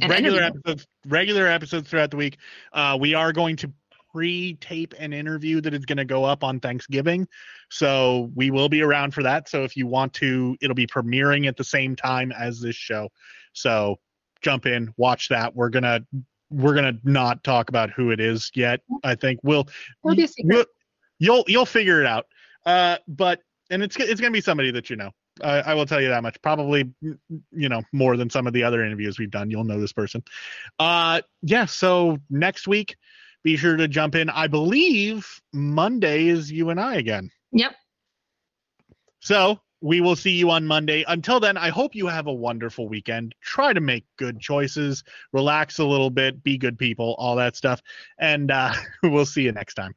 An 0.00 0.10
regular 0.10 0.42
interview. 0.42 0.60
episodes, 0.60 0.86
regular 1.06 1.46
episodes 1.46 1.88
throughout 1.88 2.10
the 2.10 2.16
week. 2.16 2.38
Uh, 2.72 2.96
we 3.00 3.14
are 3.14 3.32
going 3.32 3.56
to 3.56 3.72
pre-tape 4.12 4.94
an 4.98 5.12
interview 5.12 5.60
that 5.60 5.74
is 5.74 5.84
going 5.84 5.98
to 5.98 6.04
go 6.04 6.24
up 6.24 6.42
on 6.42 6.60
Thanksgiving. 6.60 7.26
So 7.70 8.30
we 8.34 8.50
will 8.50 8.68
be 8.68 8.82
around 8.82 9.12
for 9.14 9.22
that. 9.22 9.48
So 9.48 9.64
if 9.64 9.76
you 9.76 9.86
want 9.86 10.12
to, 10.14 10.56
it'll 10.60 10.74
be 10.74 10.86
premiering 10.86 11.46
at 11.46 11.56
the 11.56 11.64
same 11.64 11.94
time 11.94 12.32
as 12.32 12.60
this 12.60 12.76
show. 12.76 13.08
So 13.52 13.96
jump 14.42 14.66
in, 14.66 14.92
watch 14.96 15.28
that. 15.28 15.54
We're 15.54 15.68
gonna 15.70 16.00
we're 16.50 16.74
gonna 16.74 16.96
not 17.04 17.44
talk 17.44 17.68
about 17.68 17.90
who 17.90 18.10
it 18.10 18.20
is 18.20 18.50
yet. 18.54 18.80
I 19.04 19.14
think 19.14 19.40
we'll, 19.42 19.68
It'll 20.04 20.16
be 20.16 20.22
a 20.24 20.28
secret. 20.28 20.54
we'll 20.56 20.64
you'll 21.18 21.44
you'll 21.46 21.66
figure 21.66 22.00
it 22.00 22.06
out. 22.06 22.26
Uh, 22.64 22.96
but 23.06 23.40
and 23.70 23.82
it's 23.82 23.96
it's 23.96 24.20
gonna 24.20 24.32
be 24.32 24.40
somebody 24.40 24.70
that 24.72 24.90
you 24.90 24.96
know. 24.96 25.10
I, 25.42 25.60
I 25.60 25.74
will 25.74 25.86
tell 25.86 26.00
you 26.00 26.08
that 26.08 26.22
much. 26.22 26.40
Probably, 26.42 26.92
you 27.00 27.68
know, 27.68 27.82
more 27.92 28.16
than 28.16 28.28
some 28.28 28.48
of 28.48 28.52
the 28.52 28.64
other 28.64 28.84
interviews 28.84 29.20
we've 29.20 29.30
done. 29.30 29.50
You'll 29.52 29.62
know 29.62 29.80
this 29.80 29.92
person. 29.92 30.22
Uh, 30.80 31.20
yeah. 31.42 31.64
So 31.64 32.18
next 32.28 32.66
week, 32.66 32.96
be 33.44 33.56
sure 33.56 33.76
to 33.76 33.86
jump 33.86 34.16
in. 34.16 34.30
I 34.30 34.48
believe 34.48 35.40
Monday 35.52 36.26
is 36.26 36.50
you 36.50 36.70
and 36.70 36.80
I 36.80 36.96
again. 36.96 37.30
Yep. 37.52 37.72
So 39.20 39.60
we 39.80 40.00
will 40.00 40.16
see 40.16 40.32
you 40.32 40.50
on 40.50 40.66
Monday. 40.66 41.04
Until 41.06 41.40
then, 41.40 41.56
I 41.56 41.68
hope 41.68 41.94
you 41.94 42.06
have 42.06 42.26
a 42.26 42.32
wonderful 42.32 42.88
weekend. 42.88 43.34
Try 43.40 43.72
to 43.72 43.80
make 43.80 44.04
good 44.16 44.40
choices, 44.40 45.04
relax 45.32 45.78
a 45.78 45.84
little 45.84 46.10
bit, 46.10 46.42
be 46.42 46.58
good 46.58 46.78
people, 46.78 47.14
all 47.18 47.36
that 47.36 47.56
stuff. 47.56 47.80
And 48.18 48.50
uh, 48.50 48.72
we'll 49.02 49.26
see 49.26 49.42
you 49.42 49.52
next 49.52 49.74
time. 49.74 49.94